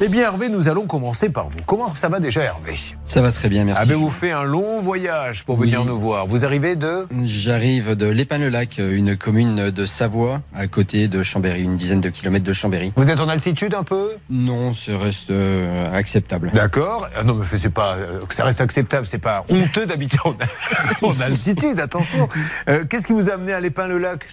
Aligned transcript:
Eh 0.00 0.08
bien, 0.08 0.24
Hervé, 0.24 0.48
nous 0.48 0.66
allons 0.68 0.86
commencer 0.86 1.28
par 1.30 1.48
vous. 1.48 1.60
Comment 1.66 1.94
ça 1.94 2.08
va 2.08 2.18
déjà, 2.18 2.42
Hervé? 2.42 2.74
Ça 3.04 3.22
va 3.22 3.30
très 3.30 3.48
bien, 3.48 3.64
merci. 3.64 3.80
Ah 3.84 3.86
ben, 3.86 3.96
vous 3.96 4.10
faites 4.10 4.32
un 4.32 4.42
long 4.42 4.80
voyage 4.80 5.44
pour 5.44 5.56
venir 5.56 5.80
Oui. 5.82 5.86
nous 5.86 5.98
voir? 5.98 6.26
Vous 6.26 6.44
arrivez 6.44 6.74
de? 6.74 7.06
J'arrive 7.22 7.94
de 7.94 8.06
l'Épin-le-Lac, 8.08 8.78
une 8.78 9.16
commune 9.16 9.70
de 9.70 9.86
Savoie, 9.86 10.42
à 10.52 10.66
côté 10.66 11.06
de 11.06 11.22
Chambéry, 11.22 11.62
une 11.62 11.76
dizaine 11.76 12.00
de 12.00 12.08
kilomètres 12.08 12.44
de 12.44 12.52
Chambéry. 12.52 12.92
Vous 12.96 13.08
êtes 13.08 13.20
en 13.20 13.28
altitude 13.28 13.74
un 13.74 13.84
peu? 13.84 14.10
Non, 14.30 14.74
ça 14.74 14.98
reste 14.98 15.30
euh, 15.30 15.92
acceptable. 15.94 16.50
D'accord. 16.54 17.08
Ah 17.16 17.22
non, 17.22 17.34
mais 17.34 17.44
c'est 17.46 17.70
pas 17.70 17.94
euh, 17.94 18.20
ça 18.30 18.44
reste 18.44 18.60
acceptable. 18.60 19.06
C'est 19.06 19.18
pas 19.18 19.44
honteux 19.48 19.86
d'habiter 19.86 20.18
en, 20.24 20.34
en 21.06 21.20
altitude. 21.20 21.78
Attention. 21.78 22.28
Euh, 22.68 22.84
Qu'est-ce 22.90 23.06
qui 23.06 23.12
vous 23.12 23.30
a 23.30 23.34
amené 23.34 23.52
à 23.52 23.60
l'Épin-le-Lac 23.60 24.26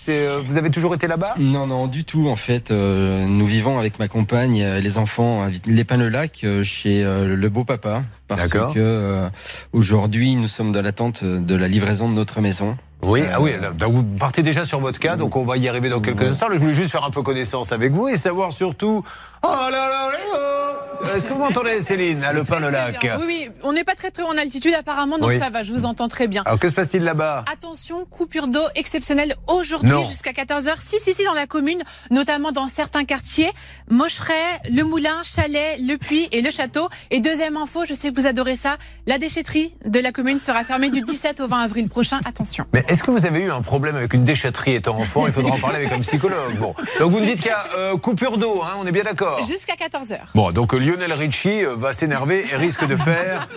vous 0.48 0.57
avez 0.57 0.71
toujours 0.71 0.96
été 0.96 1.07
là-bas? 1.07 1.36
Non, 1.38 1.68
non, 1.68 1.86
du 1.88 2.04
tout. 2.04 2.30
En 2.30 2.36
fait, 2.36 2.71
nous 2.71 3.46
vivons 3.46 3.78
avec 3.78 4.00
ma 4.00 4.07
compagne, 4.07 4.64
les 4.82 4.98
enfants, 4.98 5.43
à 5.51 5.69
l'Épin-le-Lac, 5.69 6.43
euh, 6.43 6.64
chez 6.64 7.04
euh, 7.04 7.36
le 7.36 7.50
beau 7.50 7.64
papa, 7.64 8.04
parce 8.36 8.50
D'accord. 8.50 8.74
que 8.74 8.80
euh, 8.80 9.30
aujourd'hui, 9.74 10.36
nous 10.36 10.48
sommes 10.48 10.71
dans 10.71 10.82
l'attente 10.82 11.24
de 11.24 11.56
la 11.56 11.68
livraison 11.68 12.10
de 12.10 12.16
notre 12.16 12.40
maison. 12.42 12.78
Oui. 13.04 13.21
Euh, 13.21 13.26
Ah 13.34 13.42
oui. 13.42 13.52
vous 13.92 14.04
partez 14.04 14.44
déjà 14.44 14.64
sur 14.64 14.80
votre 14.80 15.00
cas. 15.00 15.16
Donc 15.16 15.36
on 15.36 15.44
va 15.44 15.57
y 15.57 15.68
arriver 15.68 15.90
dans 15.90 16.02
quelques 16.02 16.21
instants. 16.24 16.48
Je 16.52 16.57
voulais 16.60 16.76
juste 16.76 16.92
faire 16.92 17.04
un 17.04 17.10
peu 17.10 17.24
connaissance 17.24 17.71
avec 17.71 17.92
vous 17.92 18.07
et 18.07 18.16
savoir 18.18 18.54
surtout. 18.54 19.04
Oh 19.44 19.48
là 19.48 19.71
là 19.71 19.90
là 19.90 20.12
là 20.12 21.16
Est-ce 21.16 21.28
que 21.28 21.34
vous 21.34 21.40
m'entendez, 21.40 21.82
Céline, 21.82 22.24
à 22.24 22.32
l'Épin-le-Lac 22.32 23.00
Très 23.00 23.07
bien. 23.07 23.18
Oui, 23.20 23.26
oui, 23.28 23.50
on 23.64 23.74
n'est 23.74 23.84
pas 23.84 23.96
très 23.96 24.12
très 24.12 24.21
haut 24.21 24.28
en 24.28 24.38
altitude 24.38 24.76
apparemment, 24.76 25.18
donc 25.18 25.29
Oui. 25.29 25.40
ça 25.40 25.50
va, 25.50 25.64
je 25.64 25.71
vous 25.74 25.86
entends 25.86 26.07
très 26.10 26.28
bien. 26.28 26.43
Alors 26.46 26.60
que 26.60 26.70
se 26.70 26.76
passe-t-il 26.76 27.04
là-bas? 27.04 27.43
Attention, 27.52 28.06
coupure 28.06 28.48
d'eau 28.48 28.62
exceptionnelle 28.76 29.36
aujourd'hui 29.48 30.04
jusqu'à 30.07 30.32
14h. 30.32 30.76
Si, 30.86 31.00
si, 31.00 31.16
si, 31.16 31.24
dans 31.26 31.34
la 31.34 31.48
commune, 31.48 31.82
notamment 32.12 32.52
dans 32.52 32.68
certains 32.68 33.04
quartiers. 33.04 33.50
Mocheret, 33.90 34.36
le 34.72 34.84
Moulin, 34.84 35.22
Chalet, 35.23 35.80
le 35.82 35.98
Puy 35.98 36.30
et 36.32 36.44
le 36.44 36.52
Château. 36.52 36.88
Et 37.10 37.20
deuxième 37.20 37.58
info, 37.58 37.84
je 37.84 37.95
sais 37.95 38.10
que 38.12 38.16
vous 38.20 38.20
adorez 38.25 38.55
ça, 38.55 38.77
la 39.08 39.17
déchetterie 39.17 39.73
de 39.86 40.00
la 40.00 40.11
commune 40.11 40.39
sera 40.39 40.64
fermée 40.64 40.89
du 40.89 41.02
17 41.02 41.39
au 41.41 41.47
20 41.47 41.61
avril 41.61 41.89
prochain. 41.89 42.19
Attention. 42.25 42.66
Mais 42.73 42.83
est-ce 42.88 43.03
que 43.03 43.11
vous 43.11 43.25
avez 43.25 43.39
eu 43.41 43.52
un 43.52 43.61
problème 43.61 43.95
avec 43.95 44.14
une 44.14 44.23
déchetterie 44.23 44.75
étant 44.75 44.97
enfant? 44.97 45.27
Il 45.27 45.33
faudra 45.33 45.52
en 45.52 45.59
parler 45.59 45.77
avec 45.77 45.91
un 45.91 46.00
psychologue. 46.00 46.55
Bon. 46.59 46.73
Donc 46.99 47.11
vous 47.11 47.19
me 47.19 47.25
dites 47.25 47.38
qu'il 47.38 47.47
y 47.47 47.49
a 47.49 47.66
euh, 47.77 47.97
coupure 47.97 48.38
d'eau, 48.38 48.61
hein, 48.64 48.73
on 48.80 48.86
est 48.86 48.92
bien 48.92 49.03
d'accord 49.03 49.44
Jusqu'à 49.45 49.73
14h. 49.73 50.19
Bon, 50.36 50.52
donc 50.52 50.73
euh, 50.73 50.77
Lionel 50.77 51.14
Richie 51.14 51.64
euh, 51.66 51.75
va 51.75 51.94
s'énerver 51.94 52.45
et 52.52 52.55
risque 52.55 52.86
de 52.88 52.95
faire. 52.95 53.47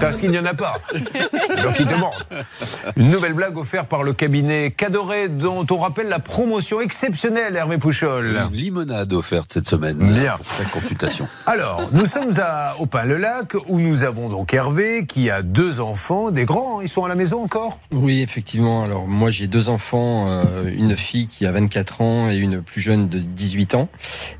Parce 0.00 0.20
qu'il 0.20 0.30
n'y 0.30 0.38
en 0.38 0.44
a 0.44 0.54
pas. 0.54 0.80
Donc 1.62 1.80
il 1.80 1.86
demande. 1.86 2.12
Une 2.96 3.08
nouvelle 3.10 3.32
blague 3.32 3.58
offerte 3.58 3.88
par 3.88 4.04
le 4.04 4.12
cabinet 4.12 4.70
Cadoré, 4.70 5.28
dont 5.28 5.66
on 5.70 5.78
rappelle 5.78 6.08
la 6.08 6.20
promotion 6.20 6.80
exceptionnelle, 6.80 7.56
Hervé 7.56 7.78
Pouchol. 7.78 8.38
Une 8.50 8.56
limonade 8.56 9.12
offerte 9.12 9.52
cette 9.52 9.68
semaine 9.68 9.96
Bien. 9.96 10.36
pour 10.36 10.70
consultation. 10.70 11.26
Alors, 11.46 11.88
nous 11.92 12.04
sommes 12.04 12.32
à 12.38 12.76
Opin-le-Lac, 12.78 13.54
où 13.68 13.80
nous 13.80 14.02
avons 14.04 14.28
donc 14.28 14.52
Hervé, 14.54 15.04
qui 15.06 15.30
a 15.30 15.42
deux 15.42 15.80
enfants, 15.80 16.30
des 16.30 16.44
grands, 16.44 16.78
hein, 16.78 16.82
ils 16.82 16.88
sont 16.88 17.04
à 17.04 17.08
la 17.08 17.14
maison 17.14 17.42
encore? 17.42 17.78
Oui, 17.92 18.20
effectivement. 18.22 18.84
Alors 18.84 19.06
moi, 19.06 19.30
j'ai 19.30 19.46
deux 19.46 19.68
enfants, 19.68 20.26
euh, 20.28 20.70
une 20.74 20.96
fille 20.96 21.26
qui 21.28 21.46
a 21.46 21.52
24 21.52 22.00
ans 22.00 22.30
et 22.30 22.36
une 22.36 22.60
plus 22.62 22.80
jeune 22.80 23.08
de 23.08 23.18
18 23.18 23.74
ans. 23.74 23.88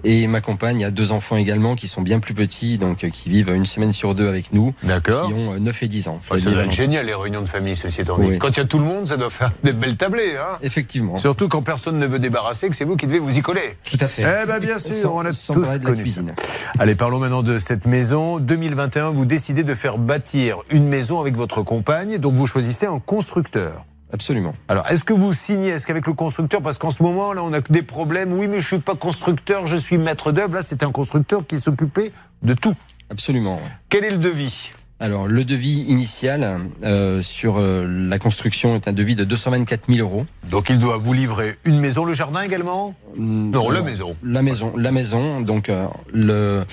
Et 0.05 0.27
ma 0.27 0.41
compagne 0.41 0.85
a 0.85 0.91
deux 0.91 1.13
enfants 1.13 1.37
également 1.37 1.77
qui 1.77 1.89
sont 1.89 2.03
bien 2.03 2.19
plus 2.21 2.35
petits, 2.35 2.79
donc 2.79 3.05
euh, 3.05 3.11
qui 3.11 3.29
vivent 3.31 3.51
une 3.51 3.67
semaine 3.67 3.93
sur 3.93 4.15
deux 4.15 4.29
avec 4.29 4.53
nous, 4.53 4.75
D'accord. 4.83 5.27
qui 5.29 5.33
ont 5.35 5.55
euh, 5.55 5.59
9 5.59 5.83
et 5.83 5.89
10 5.89 6.09
ans. 6.09 6.21
Oh, 6.31 6.39
ça 6.39 6.51
doit 6.51 6.65
être 6.65 6.73
génial, 6.73 7.07
les 7.07 7.15
réunions 7.15 7.43
de 7.43 7.49
famille, 7.49 7.77
ceci 7.77 8.01
étant 8.01 8.19
dit. 8.19 8.27
Oui. 8.29 8.39
Quand 8.39 8.51
il 8.51 8.57
y 8.59 8.61
a 8.61 8.65
tout 8.65 8.79
le 8.79 8.85
monde, 8.85 9.07
ça 9.09 9.17
doit 9.17 9.31
faire 9.31 9.51
des 9.63 9.73
belles 9.73 9.97
tablées. 9.97 10.37
Hein 10.39 10.59
Effectivement. 10.63 11.17
Surtout 11.17 11.49
quand 11.49 11.63
personne 11.63 11.99
ne 11.99 12.07
veut 12.07 12.19
débarrasser, 12.19 12.69
que 12.69 12.77
c'est 12.77 12.85
vous 12.85 12.97
qui 12.97 13.07
devez 13.07 13.19
vous 13.19 13.37
y 13.37 13.41
coller. 13.41 13.77
Tout 13.89 13.99
à 14.01 14.09
fait. 14.09 14.23
Eh 14.23 14.47
ben 14.47 14.59
bien 14.59 14.79
sûr, 14.79 14.93
Sans- 14.95 15.15
on 15.17 15.21
a 15.21 15.31
tous 15.31 15.79
connu 15.85 16.07
ça. 16.07 16.21
Allez, 16.79 16.95
parlons 16.95 17.19
maintenant 17.19 17.43
de 17.43 17.59
cette 17.59 17.87
maison. 17.87 18.39
2021, 18.39 19.11
vous 19.19 19.27
décidez 19.27 19.65
de 19.65 19.75
faire 19.75 19.99
bâtir 19.99 20.59
une 20.71 20.87
maison 20.87 21.21
avec 21.21 21.35
votre 21.35 21.63
compagne, 21.63 22.19
donc 22.19 22.35
vous 22.35 22.47
choisissez 22.47 22.87
un 22.87 23.01
constructeur. 23.01 23.85
Absolument. 24.13 24.55
Alors, 24.69 24.87
est-ce 24.87 25.03
que 25.03 25.13
vous 25.13 25.33
signez 25.33 25.71
Est-ce 25.71 25.89
qu'avec 25.89 26.07
le 26.07 26.13
constructeur, 26.13 26.63
parce 26.63 26.79
qu'en 26.79 26.91
ce 26.91 27.03
moment, 27.03 27.33
là, 27.33 27.43
on 27.43 27.53
a 27.53 27.61
des 27.61 27.83
problèmes. 27.83 28.33
Oui, 28.33 28.47
mais 28.47 28.61
je 28.61 28.69
suis 28.69 28.79
pas 28.79 28.95
constructeur, 28.95 29.67
je 29.67 29.75
suis 29.75 29.99
maître 29.99 30.31
d'œuvre. 30.31 30.55
Là, 30.55 30.63
c'est 30.63 30.85
un 30.85 30.93
constructeur 30.93 31.45
qui 31.45 31.59
s'occupait 31.59 32.13
de 32.45 32.55
tout. 32.55 32.77
Absolument. 33.11 33.59
Quel 33.89 34.05
est 34.05 34.13
le 34.13 34.19
devis? 34.19 34.71
Alors, 35.01 35.29
le 35.29 35.45
devis 35.45 35.83
initial 35.87 36.59
euh, 36.83 37.23
sur 37.23 37.59
euh, 37.59 37.87
la 37.87 38.19
construction 38.19 38.75
est 38.75 38.89
un 38.89 38.93
devis 38.93 39.15
de 39.15 39.23
224 39.23 39.89
000 39.89 40.01
euros. 40.01 40.27
Donc, 40.51 40.71
il 40.71 40.79
doit 40.81 40.97
vous 40.97 41.13
livrer 41.13 41.55
une 41.65 41.79
maison, 41.79 42.05
le 42.05 42.15
jardin 42.15 42.43
également 42.43 42.97
Non, 43.17 43.71
la 43.71 43.83
maison. 43.83 44.17
La 44.25 44.43
maison, 44.43 44.73
la 44.77 44.91
maison. 44.91 45.41
Donc, 45.41 45.69
euh, 45.69 45.87
le, 46.13 46.65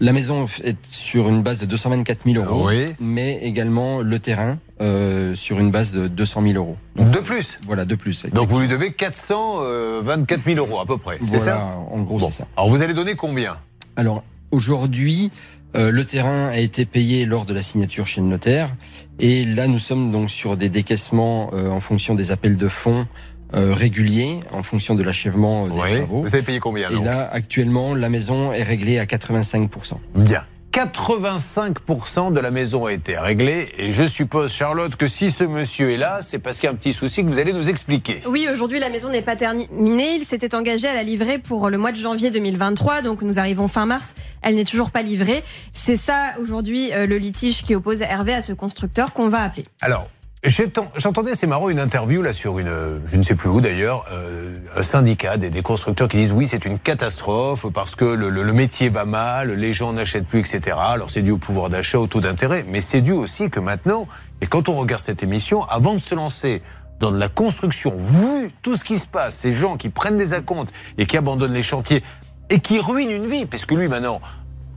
la 0.00 0.12
maison 0.14 0.46
est 0.64 0.78
sur 0.86 1.28
une 1.28 1.42
base 1.42 1.60
de 1.60 1.66
224 1.66 2.20
000 2.24 2.42
euros, 2.42 2.68
Oui. 2.68 2.86
mais 3.00 3.40
également 3.42 4.00
le 4.00 4.18
terrain 4.18 4.56
euh, 4.80 5.34
sur 5.34 5.60
une 5.60 5.70
base 5.70 5.92
de 5.92 6.08
200 6.08 6.40
000 6.40 6.54
euros. 6.54 6.78
De 6.96 7.18
plus. 7.20 7.58
Voilà, 7.66 7.84
de 7.84 7.96
plus. 7.96 8.24
Donc, 8.32 8.48
vous 8.48 8.60
lui 8.60 8.68
devez 8.68 8.92
424 8.94 10.40
000 10.42 10.56
euros 10.58 10.80
à 10.80 10.86
peu 10.86 10.96
près. 10.96 11.18
C'est 11.20 11.36
Voilà, 11.36 11.44
ça 11.44 11.76
En 11.90 12.00
gros, 12.00 12.16
Bon. 12.18 12.26
c'est 12.30 12.38
ça. 12.38 12.46
Alors, 12.56 12.70
vous 12.70 12.80
allez 12.80 12.94
donner 12.94 13.14
combien 13.14 13.58
Alors, 13.96 14.24
aujourd'hui, 14.54 15.30
euh, 15.76 15.90
le 15.90 16.04
terrain 16.04 16.46
a 16.48 16.58
été 16.58 16.84
payé 16.84 17.26
lors 17.26 17.44
de 17.46 17.52
la 17.52 17.62
signature 17.62 18.06
chez 18.06 18.20
le 18.20 18.28
notaire. 18.28 18.70
Et 19.18 19.44
là, 19.44 19.66
nous 19.66 19.78
sommes 19.80 20.12
donc 20.12 20.30
sur 20.30 20.56
des 20.56 20.68
décaissements 20.68 21.50
euh, 21.52 21.68
en 21.68 21.80
fonction 21.80 22.14
des 22.14 22.30
appels 22.30 22.56
de 22.56 22.68
fonds 22.68 23.06
euh, 23.54 23.74
réguliers, 23.74 24.40
en 24.52 24.62
fonction 24.62 24.94
de 24.94 25.02
l'achèvement 25.02 25.66
des 25.66 25.74
Oui. 25.74 25.94
travaux. 25.98 26.22
Vous 26.22 26.34
avez 26.34 26.44
payé 26.44 26.60
combien 26.60 26.90
Et 26.90 26.94
donc? 26.94 27.04
là, 27.04 27.28
actuellement, 27.30 27.94
la 27.94 28.08
maison 28.08 28.52
est 28.52 28.62
réglée 28.62 28.98
à 28.98 29.04
85%. 29.04 29.94
Bien. 30.16 30.44
85% 30.74 32.32
de 32.32 32.40
la 32.40 32.50
maison 32.50 32.86
a 32.86 32.92
été 32.92 33.16
réglée 33.16 33.68
et 33.78 33.92
je 33.92 34.02
suppose, 34.02 34.52
Charlotte, 34.52 34.96
que 34.96 35.06
si 35.06 35.30
ce 35.30 35.44
monsieur 35.44 35.92
est 35.92 35.96
là, 35.96 36.18
c'est 36.20 36.40
parce 36.40 36.58
qu'il 36.58 36.66
y 36.66 36.68
a 36.68 36.72
un 36.72 36.74
petit 36.74 36.92
souci 36.92 37.24
que 37.24 37.28
vous 37.28 37.38
allez 37.38 37.52
nous 37.52 37.68
expliquer. 37.68 38.22
Oui, 38.26 38.48
aujourd'hui, 38.52 38.80
la 38.80 38.88
maison 38.88 39.08
n'est 39.08 39.22
pas 39.22 39.36
terminée. 39.36 40.16
Il 40.16 40.24
s'était 40.24 40.52
engagé 40.52 40.88
à 40.88 40.94
la 40.94 41.04
livrer 41.04 41.38
pour 41.38 41.70
le 41.70 41.78
mois 41.78 41.92
de 41.92 41.96
janvier 41.96 42.32
2023. 42.32 43.02
Donc, 43.02 43.22
nous 43.22 43.38
arrivons 43.38 43.68
fin 43.68 43.86
mars. 43.86 44.16
Elle 44.42 44.56
n'est 44.56 44.64
toujours 44.64 44.90
pas 44.90 45.02
livrée. 45.02 45.44
C'est 45.74 45.96
ça, 45.96 46.34
aujourd'hui, 46.40 46.92
euh, 46.92 47.06
le 47.06 47.18
litige 47.18 47.62
qui 47.62 47.76
oppose 47.76 48.00
Hervé 48.00 48.34
à 48.34 48.42
ce 48.42 48.52
constructeur 48.52 49.12
qu'on 49.12 49.28
va 49.28 49.44
appeler. 49.44 49.66
Alors, 49.80 50.08
j'entendais, 50.48 51.34
c'est 51.34 51.46
marrant, 51.46 51.68
une 51.68 51.80
interview 51.80 52.20
là 52.22 52.32
sur 52.32 52.58
une, 52.58 52.68
euh, 52.68 52.98
je 53.06 53.16
ne 53.16 53.22
sais 53.22 53.34
plus 53.34 53.48
où 53.48 53.60
d'ailleurs, 53.60 54.04
euh, 54.12 54.58
un 54.76 54.82
syndicat 54.82 55.36
des, 55.36 55.62
constructeurs 55.62 56.08
qui 56.08 56.18
disent 56.18 56.32
oui, 56.32 56.46
c'est 56.46 56.64
une 56.64 56.78
catastrophe 56.78 57.66
parce 57.72 57.94
que 57.94 58.04
le, 58.04 58.28
le- 58.28 58.42
le 58.42 58.52
métier 58.52 58.88
va 58.88 59.04
mal, 59.04 59.52
les 59.52 59.72
gens 59.72 59.92
n'achètent 59.92 60.26
plus, 60.26 60.40
etc. 60.40 60.76
Alors 60.78 61.10
c'est 61.10 61.22
dû 61.22 61.30
au 61.30 61.38
pouvoir 61.38 61.70
d'achat, 61.70 61.98
au 61.98 62.06
taux 62.06 62.20
d'intérêt, 62.20 62.64
mais 62.68 62.80
c'est 62.80 63.00
dû 63.00 63.12
aussi 63.12 63.48
que 63.50 63.60
maintenant, 63.60 64.06
et 64.40 64.46
quand 64.46 64.68
on 64.68 64.74
regarde 64.74 65.00
cette 65.02 65.22
émission, 65.22 65.64
avant 65.64 65.94
de 65.94 65.98
se 65.98 66.14
lancer 66.14 66.62
dans 67.00 67.10
de 67.10 67.18
la 67.18 67.28
construction, 67.28 67.94
vu 67.96 68.50
tout 68.62 68.76
ce 68.76 68.84
qui 68.84 68.98
se 68.98 69.06
passe, 69.06 69.34
ces 69.36 69.54
gens 69.54 69.76
qui 69.76 69.88
prennent 69.88 70.16
des 70.16 70.34
acomptes 70.34 70.72
et 70.98 71.06
qui 71.06 71.16
abandonnent 71.16 71.52
les 71.54 71.62
chantiers 71.62 72.02
et 72.50 72.60
qui 72.60 72.78
ruinent 72.78 73.10
une 73.10 73.26
vie, 73.26 73.46
puisque 73.46 73.72
lui 73.72 73.88
maintenant, 73.88 74.20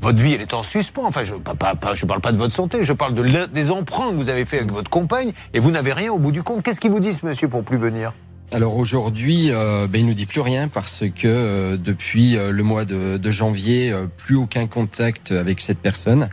votre 0.02 0.22
vie, 0.22 0.34
elle 0.34 0.42
est 0.42 0.54
en 0.54 0.64
suspens. 0.64 1.06
Enfin, 1.06 1.24
je 1.24 1.34
ne 1.34 1.40
parle 1.40 2.22
pas 2.22 2.32
de 2.32 2.38
votre 2.38 2.54
santé, 2.54 2.84
je 2.84 2.94
parle 2.94 3.14
de 3.14 3.46
des 3.46 3.72
emprunts 3.72 4.12
que 4.12 4.16
vous 4.16 4.30
avez 4.30 4.46
fait 4.46 4.60
avec 4.60 4.72
votre 4.72 4.90
compagne 4.90 5.34
et 5.54 5.60
vous 5.60 5.72
n'avez 5.72 5.94
rien 5.94 6.12
au 6.12 6.20
bout 6.20 6.32
du 6.32 6.44
compte. 6.44 6.64
Qu'est-ce 6.64 6.80
qu'il 6.80 6.92
vous 6.92 7.00
ce 7.12 7.26
monsieur, 7.26 7.48
pour 7.48 7.64
plus 7.64 7.78
venir? 7.78 8.14
Alors 8.54 8.78
aujourd'hui, 8.78 9.52
euh, 9.52 9.88
ben, 9.88 10.00
il 10.00 10.06
nous 10.06 10.14
dit 10.14 10.26
plus 10.26 10.40
rien 10.40 10.70
parce 10.70 11.04
que 11.14 11.28
euh, 11.28 11.76
depuis 11.76 12.38
euh, 12.38 12.52
le 12.52 12.64
mois 12.64 12.86
de, 12.86 13.18
de 13.18 13.32
janvier, 13.32 13.94
plus 14.16 14.36
aucun 14.36 14.68
contact 14.68 15.34
avec 15.34 15.60
cette 15.60 15.80
personne 15.80 16.30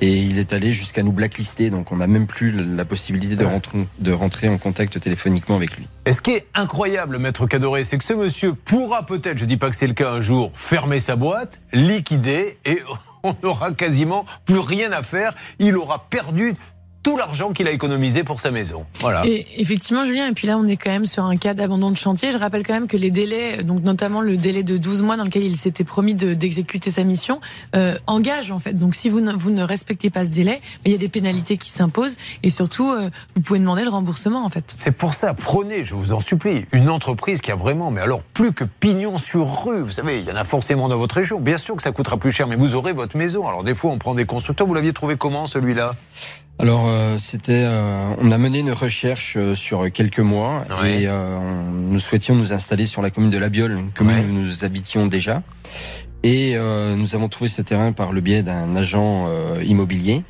et 0.00 0.18
il 0.18 0.38
est 0.38 0.52
allé 0.52 0.72
jusqu'à 0.72 1.02
nous 1.02 1.10
blacklister. 1.10 1.70
Donc 1.70 1.90
on 1.90 1.96
n'a 1.96 2.06
même 2.06 2.28
plus 2.28 2.52
la 2.52 2.84
possibilité 2.84 3.34
de, 3.34 3.44
rentrer, 3.44 3.88
de 3.98 4.12
rentrer 4.12 4.48
en 4.48 4.56
contact 4.56 5.00
téléphoniquement 5.00 5.56
avec 5.56 5.76
lui. 5.76 5.88
Et 6.06 6.12
ce 6.12 6.20
qui 6.20 6.30
est 6.30 6.46
incroyable, 6.54 7.18
maître 7.18 7.46
Cadoré, 7.46 7.82
c'est 7.82 7.98
que 7.98 8.04
ce 8.04 8.12
monsieur 8.12 8.52
pourra 8.52 9.04
peut-être, 9.04 9.38
je 9.38 9.44
dis 9.44 9.56
pas 9.56 9.68
que 9.68 9.76
c'est 9.76 9.88
le 9.88 9.94
cas 9.94 10.12
un 10.12 10.20
jour, 10.20 10.52
fermer 10.54 11.00
sa 11.00 11.16
boîte, 11.16 11.60
liquider 11.72 12.56
et 12.66 12.78
on 13.24 13.34
n'aura 13.42 13.72
quasiment 13.72 14.26
plus 14.46 14.60
rien 14.60 14.92
à 14.92 15.02
faire. 15.02 15.34
Il 15.58 15.76
aura 15.76 16.06
perdu 16.08 16.54
tout 17.08 17.16
l'argent 17.16 17.52
qu'il 17.54 17.66
a 17.66 17.70
économisé 17.70 18.22
pour 18.22 18.38
sa 18.38 18.50
maison. 18.50 18.84
Voilà. 19.00 19.24
Et 19.26 19.46
effectivement, 19.56 20.04
Julien, 20.04 20.26
et 20.28 20.32
puis 20.32 20.46
là, 20.46 20.58
on 20.58 20.66
est 20.66 20.76
quand 20.76 20.90
même 20.90 21.06
sur 21.06 21.24
un 21.24 21.38
cas 21.38 21.54
d'abandon 21.54 21.90
de 21.90 21.96
chantier. 21.96 22.32
Je 22.32 22.36
rappelle 22.36 22.66
quand 22.66 22.74
même 22.74 22.86
que 22.86 22.98
les 22.98 23.10
délais, 23.10 23.62
donc 23.62 23.82
notamment 23.82 24.20
le 24.20 24.36
délai 24.36 24.62
de 24.62 24.76
12 24.76 25.00
mois 25.00 25.16
dans 25.16 25.24
lequel 25.24 25.42
il 25.42 25.56
s'était 25.56 25.84
promis 25.84 26.12
de- 26.12 26.34
d'exécuter 26.34 26.90
sa 26.90 27.04
mission, 27.04 27.40
euh, 27.74 27.96
engage 28.06 28.50
en 28.50 28.58
fait. 28.58 28.74
Donc 28.74 28.94
si 28.94 29.08
vous 29.08 29.20
ne, 29.22 29.32
vous 29.32 29.50
ne 29.52 29.62
respectez 29.62 30.10
pas 30.10 30.26
ce 30.26 30.32
délai, 30.32 30.60
il 30.84 30.92
y 30.92 30.94
a 30.94 30.98
des 30.98 31.08
pénalités 31.08 31.56
qui 31.56 31.70
s'imposent 31.70 32.18
et 32.42 32.50
surtout, 32.50 32.90
euh, 32.90 33.08
vous 33.34 33.40
pouvez 33.40 33.58
demander 33.58 33.84
le 33.84 33.90
remboursement 33.90 34.44
en 34.44 34.50
fait. 34.50 34.74
C'est 34.76 34.92
pour 34.92 35.14
ça, 35.14 35.32
prenez, 35.32 35.84
je 35.84 35.94
vous 35.94 36.12
en 36.12 36.20
supplie, 36.20 36.66
une 36.72 36.90
entreprise 36.90 37.40
qui 37.40 37.50
a 37.50 37.56
vraiment, 37.56 37.90
mais 37.90 38.02
alors 38.02 38.20
plus 38.20 38.52
que 38.52 38.64
pignon 38.64 39.16
sur 39.16 39.64
rue. 39.64 39.80
Vous 39.80 39.92
savez, 39.92 40.18
il 40.20 40.26
y 40.26 40.30
en 40.30 40.36
a 40.36 40.44
forcément 40.44 40.90
dans 40.90 40.98
votre 40.98 41.14
région. 41.14 41.40
Bien 41.40 41.56
sûr 41.56 41.74
que 41.74 41.82
ça 41.82 41.90
coûtera 41.92 42.18
plus 42.18 42.32
cher, 42.32 42.46
mais 42.48 42.56
vous 42.56 42.74
aurez 42.74 42.92
votre 42.92 43.16
maison. 43.16 43.48
Alors 43.48 43.64
des 43.64 43.74
fois, 43.74 43.92
on 43.92 43.96
prend 43.98 44.14
des 44.14 44.26
constructeurs. 44.26 44.66
Vous 44.66 44.74
l'aviez 44.74 44.92
trouvé 44.92 45.16
comment 45.16 45.46
celui-là? 45.46 45.86
Alors, 46.60 46.86
euh, 46.88 47.18
c'était, 47.18 47.52
euh, 47.64 48.14
on 48.20 48.32
a 48.32 48.38
mené 48.38 48.58
une 48.58 48.72
recherche 48.72 49.36
euh, 49.36 49.54
sur 49.54 49.90
quelques 49.92 50.18
mois 50.18 50.64
Ouais. 50.82 51.02
et 51.02 51.06
euh, 51.06 51.38
nous 51.72 52.00
souhaitions 52.00 52.34
nous 52.34 52.52
installer 52.52 52.84
sur 52.86 53.00
la 53.00 53.10
commune 53.10 53.30
de 53.30 53.38
La 53.38 53.48
Biole, 53.48 53.72
une 53.78 53.92
commune 53.92 54.16
Ouais. 54.16 54.24
où 54.24 54.32
nous 54.32 54.64
habitions 54.64 55.06
déjà. 55.06 55.42
Et 56.24 56.54
euh, 56.56 56.96
nous 56.96 57.14
avons 57.14 57.28
trouvé 57.28 57.48
ce 57.48 57.62
terrain 57.62 57.92
par 57.92 58.10
le 58.12 58.20
biais 58.20 58.42
d'un 58.42 58.74
agent 58.74 59.26
euh, 59.28 59.62
immobilier. 59.64 60.24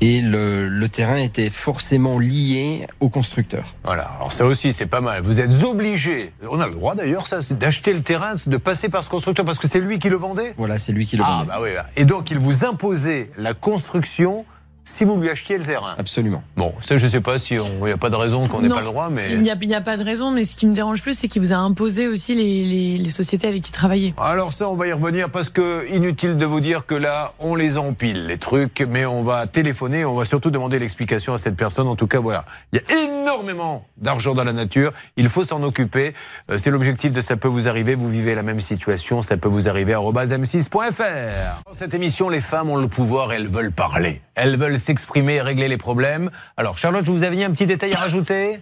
Et 0.00 0.22
le, 0.22 0.66
le 0.66 0.88
terrain 0.88 1.16
était 1.18 1.50
forcément 1.50 2.18
lié 2.18 2.86
au 3.00 3.08
constructeur. 3.10 3.76
Voilà, 3.84 4.04
alors 4.16 4.32
ça 4.32 4.46
aussi 4.46 4.72
c'est 4.72 4.86
pas 4.86 5.02
mal. 5.02 5.20
Vous 5.22 5.38
êtes 5.40 5.62
obligé, 5.62 6.32
on 6.50 6.58
a 6.58 6.66
le 6.66 6.72
droit 6.72 6.94
d'ailleurs 6.96 7.26
ça, 7.28 7.38
d'acheter 7.50 7.92
le 7.92 8.00
terrain, 8.00 8.34
de 8.44 8.56
passer 8.56 8.88
par 8.88 9.04
ce 9.04 9.10
constructeur 9.10 9.44
parce 9.44 9.58
que 9.58 9.68
c'est 9.68 9.78
lui 9.78 9.98
qui 10.00 10.08
le 10.08 10.16
vendait 10.16 10.54
Voilà, 10.56 10.78
c'est 10.78 10.92
lui 10.92 11.04
qui 11.06 11.16
le 11.18 11.22
Ah 11.26 11.44
vendait. 11.44 11.46
bah 11.48 11.58
oui, 11.62 11.68
et 11.96 12.06
donc 12.06 12.30
il 12.30 12.38
vous 12.38 12.64
imposait 12.64 13.30
la 13.36 13.52
construction 13.52 14.46
si 14.84 15.04
vous 15.04 15.16
lui 15.20 15.28
achetiez 15.30 15.58
le 15.58 15.64
terrain. 15.64 15.94
Absolument. 15.98 16.42
Bon, 16.56 16.72
ça 16.82 16.96
je 16.96 17.06
sais 17.06 17.20
pas 17.20 17.38
si 17.38 17.58
on, 17.58 17.66
il 17.80 17.84
n'y 17.86 17.90
a 17.92 17.96
pas 17.96 18.10
de 18.10 18.16
raison 18.16 18.46
qu'on 18.48 18.60
n'ait 18.60 18.68
pas 18.68 18.80
le 18.80 18.86
droit, 18.86 19.08
mais... 19.10 19.32
Il 19.32 19.40
n'y 19.42 19.50
a, 19.74 19.80
pas 19.80 19.96
de 19.96 20.02
raison, 20.04 20.30
mais 20.30 20.44
ce 20.44 20.56
qui 20.56 20.66
me 20.66 20.74
dérange 20.74 21.02
plus, 21.02 21.14
c'est 21.18 21.28
qu'il 21.28 21.42
vous 21.42 21.52
a 21.52 21.56
imposé 21.56 22.08
aussi 22.08 22.34
les, 22.34 22.64
les- 22.64 22.98
les 22.98 23.10
sociétés 23.10 23.46
avec 23.48 23.62
qui 23.62 23.70
il 23.70 23.72
travaillait. 23.72 24.14
Alors 24.18 24.52
ça, 24.52 24.68
on 24.68 24.74
va 24.74 24.86
y 24.88 24.92
revenir 24.92 25.30
parce 25.30 25.48
que 25.48 25.86
inutile 25.94 26.36
de 26.36 26.44
vous 26.46 26.60
dire 26.60 26.86
que 26.86 26.94
là, 26.94 27.32
on 27.38 27.54
les 27.54 27.78
empile, 27.78 28.26
les 28.26 28.38
trucs, 28.38 28.80
mais 28.88 29.06
on 29.06 29.22
va 29.22 29.46
téléphoner, 29.46 30.04
on 30.04 30.14
va 30.14 30.24
surtout 30.24 30.50
demander 30.50 30.78
l'explication 30.78 31.34
à 31.34 31.38
cette 31.38 31.56
personne. 31.56 31.86
En 31.86 31.96
tout 31.96 32.06
cas, 32.06 32.18
voilà, 32.20 32.44
il 32.72 32.80
y 32.80 32.92
a 32.94 33.02
énormément 33.04 33.86
d'argent 33.96 34.34
dans 34.34 34.44
la 34.44 34.52
nature, 34.52 34.92
il 35.16 35.28
faut 35.28 35.44
s'en 35.44 35.62
occuper. 35.62 36.14
Euh, 36.50 36.58
C'est 36.58 36.70
l'objectif 36.70 37.12
de 37.12 37.20
Ça 37.20 37.36
peut 37.36 37.48
vous 37.48 37.68
arriver, 37.68 37.94
vous 37.94 38.08
vivez 38.08 38.34
la 38.34 38.42
même 38.42 38.60
situation, 38.60 39.22
ça 39.22 39.36
peut 39.36 39.48
vous 39.48 39.68
arriver, 39.68 39.94
arobase 39.94 40.32
m6.fr. 40.32 41.62
Dans 41.66 41.72
cette 41.74 41.94
émission, 41.94 42.28
les 42.28 42.40
femmes 42.40 42.70
ont 42.70 42.76
le 42.76 42.88
pouvoir, 42.88 43.32
elles 43.32 43.46
veulent 43.46 43.72
parler, 43.72 44.20
elles 44.34 44.56
veulent 44.56 44.69
s'exprimer 44.78 45.34
et 45.36 45.42
régler 45.42 45.68
les 45.68 45.76
problèmes. 45.78 46.30
Alors 46.56 46.78
Charlotte, 46.78 47.04
vous 47.06 47.24
aviez 47.24 47.44
un 47.44 47.50
petit 47.50 47.66
détail 47.66 47.94
à 47.94 47.98
rajouter? 47.98 48.60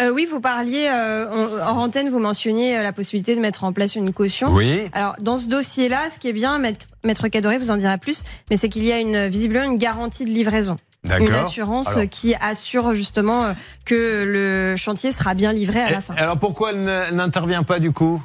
Euh, 0.00 0.12
oui, 0.12 0.26
vous 0.30 0.40
parliez, 0.40 0.88
euh, 0.88 1.26
en, 1.28 1.76
en 1.76 1.82
antenne, 1.82 2.08
vous 2.08 2.20
mentionniez 2.20 2.78
euh, 2.78 2.82
la 2.82 2.92
possibilité 2.92 3.34
de 3.34 3.40
mettre 3.40 3.64
en 3.64 3.72
place 3.72 3.96
une 3.96 4.12
caution. 4.12 4.48
Oui. 4.52 4.88
Alors, 4.92 5.16
dans 5.20 5.38
ce 5.38 5.48
dossier-là, 5.48 6.08
ce 6.10 6.18
qui 6.18 6.28
est 6.28 6.32
bien, 6.32 6.58
Maître, 6.58 6.86
Maître 7.04 7.26
Cadoré 7.28 7.58
vous 7.58 7.70
en 7.70 7.76
dira 7.76 7.98
plus, 7.98 8.22
mais 8.50 8.56
c'est 8.56 8.68
qu'il 8.68 8.84
y 8.84 8.92
a 8.92 9.00
une, 9.00 9.26
visiblement 9.26 9.64
une 9.64 9.78
garantie 9.78 10.24
de 10.24 10.30
livraison. 10.30 10.76
Une 11.04 11.32
assurance 11.34 11.88
Alors- 11.88 12.08
qui 12.10 12.34
assure 12.40 12.94
justement 12.94 13.54
que 13.84 14.24
le 14.26 14.76
chantier 14.76 15.12
sera 15.12 15.34
bien 15.34 15.52
livré 15.52 15.80
à 15.80 15.90
la 15.90 16.00
fin. 16.00 16.14
alors 16.16 16.38
pourquoi 16.38 16.72
elle 16.72 17.14
n'intervient 17.14 17.62
pas 17.62 17.78
du 17.78 17.92
coup? 17.92 18.22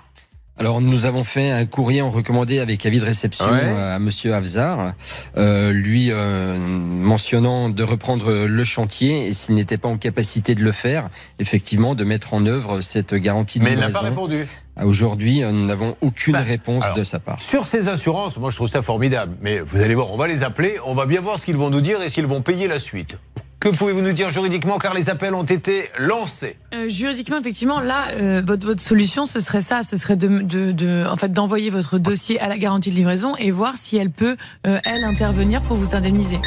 Alors 0.60 0.82
nous 0.82 1.06
avons 1.08 1.24
fait 1.24 1.50
un 1.50 1.66
courrier 1.66 2.02
en 2.04 2.12
recommandé 2.12 2.60
avec 2.60 2.86
avis 2.86 3.00
de 3.00 3.06
réception 3.06 3.46
Ouais. 3.50 3.60
euh, 3.64 3.96
à 3.96 4.00
Monsieur 4.00 4.36
Avzar, 4.36 4.94
euh, 5.36 5.72
lui 5.72 6.10
euh, 6.12 6.58
mentionnant 6.60 7.70
de 7.70 7.84
reprendre 7.84 8.46
le 8.46 8.64
chantier 8.64 9.28
et 9.28 9.34
s'il 9.34 9.56
n'était 9.56 9.78
pas 9.80 9.90
en 9.90 9.98
capacité 9.98 10.54
de 10.54 10.62
le 10.62 10.72
faire, 10.72 11.10
effectivement 11.40 11.96
de 11.96 12.04
mettre 12.04 12.36
en 12.36 12.46
œuvre 12.46 12.82
cette 12.82 13.16
garantie 13.16 13.58
de 13.58 13.64
Mais 13.64 13.72
elle 13.72 13.80
n'a 13.80 13.90
pas 13.90 14.02
répondu. 14.02 14.46
À 14.76 14.86
Aujourd'hui, 14.86 15.42
nous 15.42 15.66
n'avons 15.66 15.96
aucune 16.02 16.34
Bah, 16.34 16.42
réponse 16.42 16.84
alors, 16.86 16.98
de 16.98 17.04
sa 17.04 17.20
part. 17.20 17.42
Sur 17.42 17.66
ces 17.68 17.88
assurances, 17.88 18.38
moi 18.38 18.50
je 18.52 18.56
trouve 18.56 18.70
ça 18.70 18.82
formidable. 18.84 19.36
Mais 19.42 19.60
vous 19.60 19.82
allez 19.82 19.96
voir, 19.96 20.12
on 20.12 20.18
va 20.18 20.28
les 20.28 20.44
appeler, 20.44 20.78
on 20.86 20.94
va 20.94 21.08
bien 21.08 21.22
voir 21.22 21.40
ce 21.40 21.46
qu'ils 21.46 21.58
vont 21.58 21.70
nous 21.72 21.82
dire 21.82 22.02
et 22.02 22.10
s'ils 22.10 22.28
vont 22.28 22.42
payer 22.42 22.68
la 22.68 22.80
suite. 22.80 23.18
Que 23.64 23.70
pouvez-vous 23.70 24.02
nous 24.02 24.12
dire 24.12 24.30
juridiquement 24.30 24.78
car 24.78 24.94
les 24.94 25.10
appels 25.10 25.34
ont 25.34 25.46
été 25.46 25.90
lancés 25.98 26.58
Euh, 26.76 26.90
juridiquement, 26.90 27.38
effectivement, 27.40 27.80
là, 27.80 28.08
euh, 28.12 28.42
votre, 28.46 28.66
votre 28.66 28.82
solution, 28.82 29.26
ce 29.26 29.40
serait 29.40 29.62
ça, 29.62 29.84
ce 29.84 29.96
serait 29.96 30.18
de, 30.18 30.28
de, 30.42 30.74
de- 30.74 31.06
en 31.10 31.16
fait, 31.16 31.32
d'envoyer 31.32 31.70
votre 31.70 31.98
dossier 31.98 32.42
à 32.42 32.50
la 32.50 32.58
garantie 32.58 32.90
de 32.92 32.96
livraison 32.96 33.38
et 33.38 33.52
voir 33.52 33.78
si 33.78 33.96
elle 33.96 34.10
peut, 34.10 34.36
euh, 34.68 34.80
elle, 34.84 35.06
intervenir 35.06 35.62
pour 35.62 35.78
vous 35.78 35.96
indemniser. 35.96 36.42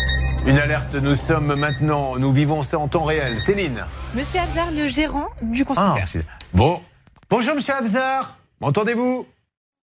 Une 0.46 0.58
alerte, 0.58 0.94
nous 0.94 1.14
sommes 1.14 1.54
maintenant, 1.54 2.18
nous 2.18 2.32
vivons 2.32 2.62
ça 2.62 2.78
en 2.78 2.86
temps 2.86 3.04
réel. 3.04 3.40
Céline 3.40 3.86
Monsieur 4.14 4.40
Abzar, 4.40 4.66
le 4.76 4.86
gérant 4.86 5.28
du 5.40 5.62
Ah, 5.62 5.64
constructeur. 5.64 6.08
c'est- 6.08 6.26
Bon. 6.52 6.82
Bonjour 7.30 7.54
monsieur 7.54 7.72
Abzar, 7.76 8.36
m'entendez-vous? 8.60 9.26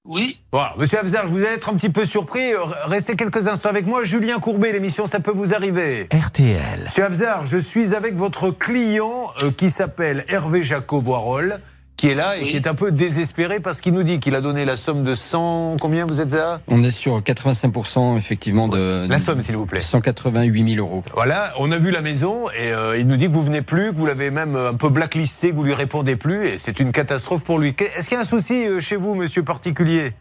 Oui, 0.06 0.38
Voilà, 0.52 0.74
monsieur 0.78 1.00
Abzar, 1.00 1.28
vous 1.30 1.38
allez 1.46 1.56
être 1.56 1.70
un 1.70 1.76
petit 1.76 1.88
peu 1.90 2.04
surpris. 2.04 2.54
Euh, 2.54 2.66
Restez 2.88 3.16
quelques 3.16 3.48
instants 3.48 3.70
avec 3.70 3.86
moi. 3.86 4.04
Julien 4.04 4.38
Courbet, 4.40 4.74
l'émission 4.74 5.06
Ça 5.06 5.22
peut 5.22 5.32
vous 5.32 5.54
arriver. 5.54 6.10
RTL. 6.12 6.60
Monsieur 6.84 7.06
Abzar, 7.06 7.46
je 7.46 7.58
suis 7.58 7.96
avec 7.96 8.16
votre 8.16 8.52
client 8.52 9.32
euh, 9.44 9.52
qui 9.52 9.70
s'appelle 9.70 10.26
Hervé 10.28 10.62
Jacot-Voirol, 10.62 11.58
qui 11.96 12.10
est 12.10 12.16
là 12.16 12.36
et 12.38 12.42
Oui. 12.44 12.48
qui 12.48 12.56
est 12.58 12.68
un 12.68 12.74
peu 12.76 12.92
désespéré 12.92 13.60
parce 13.60 13.80
qu'il 13.80 13.94
nous 13.94 14.04
dit 14.04 14.20
qu'il 14.20 14.36
a 14.36 14.42
donné 14.42 14.66
la 14.66 14.76
somme 14.76 15.04
de 15.04 15.14
100. 15.14 15.78
Combien 15.80 16.06
vous 16.06 16.20
êtes 16.22 16.34
là 16.34 16.60
On 16.68 16.84
est 16.84 16.92
sur 16.92 17.20
85% 17.22 18.18
effectivement 18.18 18.68
de 18.68 19.06
La 19.08 19.20
somme, 19.20 19.42
s'il 19.42 19.56
vous 19.56 19.66
plaît. 19.66 19.80
188 19.80 20.76
000 20.76 20.86
euros. 20.88 21.04
Voilà, 21.14 21.54
on 21.60 21.72
a 21.72 21.78
vu 21.78 21.92
la 21.92 22.02
maison 22.02 22.50
et 22.50 22.72
euh, 22.74 22.98
il 22.98 23.08
nous 23.08 23.16
dit 23.16 23.28
que 23.28 23.34
vous 23.34 23.44
venez 23.44 23.62
plus, 23.62 23.92
que 23.92 23.98
vous 23.98 24.06
l'avez 24.06 24.32
même 24.32 24.56
euh, 24.56 24.72
un 24.72 24.74
peu 24.74 24.90
blacklisté, 24.90 25.52
que 25.52 25.56
vous 25.56 25.64
lui 25.64 25.74
répondez 25.76 26.16
plus 26.16 26.48
et 26.48 26.58
c'est 26.58 26.80
une 26.80 26.92
catastrophe 26.92 27.44
pour 27.44 27.60
lui. 27.60 27.76
Est-ce 27.80 28.10
qu'il 28.10 28.16
y 28.16 28.18
a 28.18 28.22
un 28.22 28.26
souci 28.26 28.66
euh, 28.66 28.80
chez 28.80 28.96
vous, 28.96 29.14
monsieur 29.16 29.44
particulier? 29.44 30.14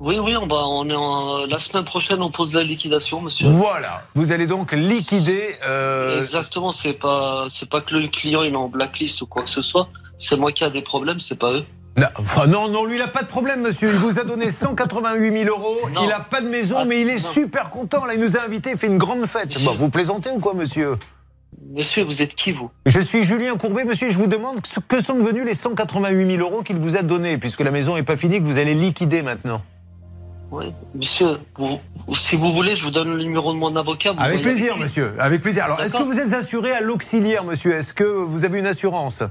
Oui, 0.00 0.16
oui, 0.20 0.36
on, 0.36 0.46
va, 0.46 0.64
on 0.68 0.88
est 0.88 0.94
en, 0.94 1.44
la 1.46 1.58
semaine 1.58 1.84
prochaine, 1.84 2.22
on 2.22 2.30
pose 2.30 2.54
la 2.54 2.62
liquidation, 2.62 3.20
monsieur. 3.20 3.48
Voilà, 3.48 4.04
vous 4.14 4.30
allez 4.30 4.46
donc 4.46 4.70
liquider. 4.70 5.56
euh, 5.66 6.20
Exactement, 6.20 6.70
c'est 6.70 6.92
pas, 6.92 7.46
c'est 7.50 7.68
pas 7.68 7.80
que 7.80 7.96
le 7.96 8.06
client 8.06 8.44
il 8.44 8.52
est 8.52 8.56
en 8.56 8.68
blacklist 8.68 9.20
ou 9.22 9.26
quoi 9.26 9.42
que 9.42 9.50
ce 9.50 9.60
soit. 9.60 9.88
C'est 10.18 10.36
moi 10.36 10.52
qui 10.52 10.64
a 10.64 10.70
des 10.70 10.82
problèmes, 10.82 11.20
c'est 11.20 11.38
pas 11.38 11.52
eux. 11.52 11.64
Non, 11.96 12.06
enfin, 12.18 12.46
non, 12.46 12.68
non, 12.68 12.84
lui, 12.84 12.96
il 12.96 13.00
n'a 13.00 13.08
pas 13.08 13.22
de 13.22 13.28
problème, 13.28 13.60
monsieur. 13.62 13.88
Il 13.88 13.96
vous 13.96 14.18
a 14.20 14.24
donné 14.24 14.50
188 14.50 15.38
000 15.44 15.48
euros. 15.50 15.76
Non. 15.94 16.02
Il 16.02 16.08
n'a 16.08 16.20
pas 16.20 16.40
de 16.40 16.48
maison, 16.48 16.76
Ah, 16.80 16.84
mais 16.84 17.00
il 17.00 17.08
est 17.08 17.22
non. 17.24 17.30
super 17.32 17.70
content. 17.70 18.04
Là, 18.04 18.14
il 18.14 18.20
nous 18.20 18.36
a 18.36 18.42
invités, 18.44 18.70
il 18.70 18.76
fait 18.76 18.86
une 18.86 18.98
grande 18.98 19.26
fête. 19.26 19.48
Monsieur. 19.48 19.64
Bon, 19.64 19.74
vous 19.74 19.88
plaisantez 19.88 20.30
ou 20.30 20.38
quoi, 20.38 20.54
monsieur? 20.54 20.96
Monsieur, 21.74 22.04
vous 22.04 22.22
êtes 22.22 22.34
qui, 22.36 22.52
vous? 22.52 22.70
Je 22.86 23.00
suis 23.00 23.24
Julien 23.24 23.56
Courbet, 23.56 23.84
monsieur. 23.84 24.10
Je 24.12 24.16
vous 24.18 24.28
demande 24.28 24.64
ce 24.64 24.78
que 24.80 25.00
sont 25.02 25.14
devenus 25.16 25.44
les 25.44 25.54
188 25.54 26.30
000 26.36 26.40
euros 26.48 26.62
qu'il 26.62 26.76
vous 26.76 26.96
a 26.96 27.02
donnés, 27.02 27.36
puisque 27.36 27.60
la 27.60 27.70
maison 27.72 27.96
n'est 27.96 28.04
pas 28.04 28.16
finie, 28.16 28.38
que 28.38 28.44
vous 28.44 28.58
allez 28.58 28.74
liquider 28.74 29.22
maintenant. 29.22 29.62
Oui, 30.50 30.66
monsieur, 30.94 31.38
vous- 31.56 31.80
si 32.14 32.36
vous 32.36 32.52
voulez, 32.52 32.74
je 32.76 32.84
vous 32.84 32.90
donne 32.90 33.14
le 33.14 33.22
numéro 33.22 33.52
de 33.52 33.58
mon 33.58 33.74
avocat. 33.76 34.12
vous 34.12 34.22
Avec 34.22 34.40
plaisir, 34.40 34.76
monsieur. 34.78 35.14
Avec 35.18 35.42
plaisir. 35.42 35.64
Alors, 35.64 35.80
est-ce 35.82 35.94
que 35.94 36.02
vous 36.02 36.18
êtes 36.18 36.32
assuré 36.32 36.72
à 36.72 36.80
l'auxiliaire, 36.80 37.44
monsieur? 37.44 37.74
Est-ce 37.74 37.92
que 37.92 38.04
vous 38.04 38.44
avez 38.44 38.60
une 38.60 38.66
assurance? 38.66 39.22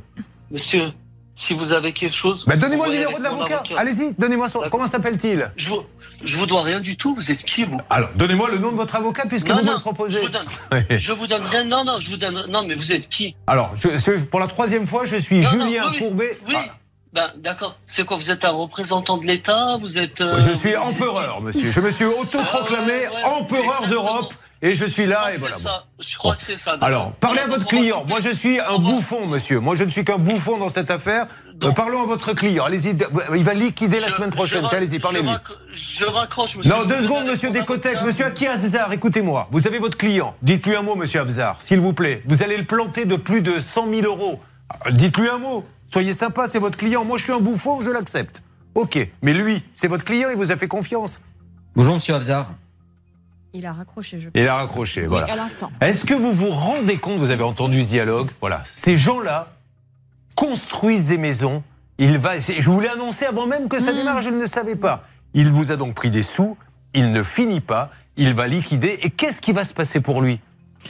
Monsieur, 0.51 0.91
si 1.35 1.53
vous 1.53 1.71
avez 1.73 1.93
quelque 1.93 2.15
chose. 2.15 2.43
bah, 2.47 2.55
Donnez-moi 2.55 2.87
le 2.87 2.93
numéro 2.93 3.17
de 3.17 3.23
l'avocat. 3.23 3.57
avocat. 3.59 3.75
Allez-y, 3.79 4.13
donnez-moi 4.17 4.49
son. 4.49 4.61
Comment 4.71 4.87
s'appelle-t-il 4.87 5.51
Je 5.55 5.69
vous, 5.69 5.83
je 6.23 6.37
vous 6.37 6.45
dois 6.45 6.63
rien 6.63 6.79
du 6.79 6.95
tout, 6.97 7.13
vous 7.15 7.31
êtes 7.31 7.43
qui, 7.43 7.63
vous? 7.63 7.79
Alors, 7.89 8.09
donnez-moi 8.15 8.49
le 8.49 8.57
nom 8.57 8.71
de 8.71 8.77
votre 8.77 8.95
avocat, 8.95 9.23
puisque 9.27 9.49
Non, 9.49 9.57
vous 9.57 9.65
me 9.65 9.73
le 9.73 9.79
proposez. 9.79 10.17
je 10.19 10.23
vous 10.25 10.29
donne. 10.29 10.47
Je 10.99 11.11
vous 11.13 11.27
donne 11.27 11.41
rien. 11.43 11.63
Non, 11.65 11.83
non, 11.83 11.99
je 11.99 12.09
vous 12.11 12.17
donne. 12.17 12.45
Non, 12.49 12.63
mais 12.65 12.75
vous 12.75 12.91
êtes 12.91 13.09
qui? 13.09 13.35
Alors, 13.45 13.73
je- 13.77 14.19
pour 14.25 14.39
la 14.39 14.47
troisième 14.47 14.87
fois, 14.87 15.05
je 15.05 15.17
suis 15.17 15.39
Non, 15.41 15.49
Julien 15.49 15.89
oui. 15.91 15.99
Courbet. 15.99 16.37
Oui. 16.47 16.53
Ah, 16.57 16.65
Ben, 17.13 17.31
d'accord. 17.37 17.77
C'est 17.87 18.05
quoi 18.05 18.17
Vous 18.17 18.31
êtes 18.31 18.43
un 18.45 18.51
représentant 18.51 19.17
de 19.17 19.25
l'État? 19.25 19.77
Vous 19.79 19.97
êtes. 19.97 20.21
euh, 20.21 20.39
je 20.47 20.53
suis 20.53 20.75
empereur, 20.75 21.41
monsieur. 21.41 21.71
Je 21.71 21.79
me 21.81 21.89
suis 21.91 22.05
autoproclamé 22.05 22.93
Ah, 23.07 23.11
ouais, 23.11 23.15
ouais, 23.17 23.23
empereur 23.41 23.87
d'Europe 23.87 24.33
et 24.61 24.73
je 24.75 24.85
suis 24.85 25.05
là 25.05 25.33
et 25.33 25.37
voilà. 25.37 25.57
c'est 25.57 25.63
ça. 25.63 25.85
Je 25.99 26.17
crois 26.17 26.35
que 26.35 26.41
c'est 26.41 26.55
ça. 26.57 26.77
Alors, 26.81 27.11
parlez 27.13 27.39
à 27.39 27.47
votre 27.47 27.65
client. 27.67 28.03
Moi, 28.07 28.19
je 28.21 28.29
suis 28.29 28.59
un 28.59 28.77
bouffon, 28.79 29.27
monsieur. 29.27 29.59
Moi, 29.59 29.75
je 29.75 29.83
ne 29.83 29.89
suis 29.89 30.03
qu'un 30.05 30.17
bouffon 30.17 30.57
dans 30.57 30.69
cette 30.69 30.89
affaire. 30.91 31.25
Euh, 31.47 31.53
Donc- 31.55 31.75
parlons 31.75 32.01
à 32.01 32.05
votre 32.05 32.33
client. 32.33 32.65
Allez-y. 32.65 32.95
Il 33.35 33.43
va 33.43 33.53
liquider 33.53 33.99
la 33.99 34.07
Je- 34.09 34.13
semaine 34.13 34.29
prochaine. 34.31 34.65
Allez-y, 34.71 34.95
je 34.97 35.01
parlez-lui. 35.01 35.29
Je 35.73 36.05
raccroche, 36.05 36.55
monsieur. 36.57 36.71
Non, 36.71 36.85
deux 36.85 36.99
secondes, 36.99 37.25
monsieur 37.25 37.49
avocat. 37.49 38.03
Monsieur 38.03 38.25
Aki 38.25 38.47
Hazard, 38.47 38.93
écoutez-moi. 38.93 39.47
Vous 39.51 39.67
avez 39.67 39.79
votre 39.79 39.97
client. 39.97 40.35
Dites-lui 40.41 40.75
un 40.75 40.81
mot, 40.81 40.95
monsieur 40.95 41.21
Hazard, 41.21 41.61
s'il 41.61 41.79
vous 41.79 41.93
plaît. 41.93 42.23
Vous 42.27 42.43
allez 42.43 42.57
le 42.57 42.65
planter 42.65 43.05
de 43.05 43.15
plus 43.15 43.41
de 43.41 43.59
100 43.59 43.89
000 43.89 44.01
euros. 44.05 44.39
Euh, 44.85 44.91
Dites-lui 44.91 45.29
un 45.29 45.37
mot. 45.37 45.65
Soyez 45.87 46.13
sympa, 46.13 46.47
c'est 46.47 46.59
votre 46.59 46.77
client. 46.77 47.05
Moi, 47.05 47.17
je 47.17 47.23
suis 47.23 47.33
un 47.33 47.39
bouffon, 47.39 47.79
je 47.81 47.89
l'accepte. 47.91 48.41
Ok. 48.75 48.99
Mais 49.21 49.33
lui, 49.33 49.63
c'est 49.73 49.87
votre 49.87 50.03
client, 50.03 50.29
il 50.29 50.35
vous 50.37 50.51
a 50.51 50.55
fait 50.57 50.67
confiance. 50.67 51.21
Bonjour 51.75 51.93
Monsieur 51.95 52.13
Avzar. 52.15 52.51
Il 53.53 53.65
a 53.65 53.73
raccroché, 53.73 54.19
je 54.19 54.29
Il 54.35 54.47
a 54.47 54.55
raccroché, 54.55 55.07
voilà. 55.07 55.25
Oui, 55.25 55.31
à 55.31 55.35
l'instant. 55.35 55.71
Est-ce 55.81 56.05
que 56.05 56.13
vous 56.13 56.31
vous 56.33 56.51
rendez 56.51 56.97
compte, 56.97 57.17
vous 57.17 57.31
avez 57.31 57.43
entendu 57.43 57.81
ce 57.81 57.87
dialogue 57.87 58.29
Voilà, 58.41 58.61
ces 58.65 58.97
gens-là 58.97 59.53
construisent 60.35 61.07
des 61.07 61.17
maisons. 61.17 61.63
Il 61.97 62.17
va, 62.17 62.39
je 62.39 62.69
voulais 62.69 62.89
annoncer 62.89 63.25
avant 63.25 63.47
même 63.47 63.67
que 63.69 63.79
ça 63.79 63.91
démarre, 63.91 64.21
je 64.21 64.29
ne 64.29 64.39
le 64.39 64.45
savais 64.45 64.75
pas. 64.75 65.07
Il 65.33 65.49
vous 65.49 65.71
a 65.71 65.75
donc 65.75 65.95
pris 65.95 66.11
des 66.11 66.23
sous, 66.23 66.57
il 66.93 67.11
ne 67.11 67.23
finit 67.23 67.61
pas, 67.61 67.89
il 68.17 68.33
va 68.33 68.47
liquider. 68.47 68.99
Et 69.01 69.09
qu'est-ce 69.09 69.41
qui 69.41 69.51
va 69.51 69.63
se 69.63 69.73
passer 69.73 69.99
pour 69.99 70.21
lui? 70.21 70.39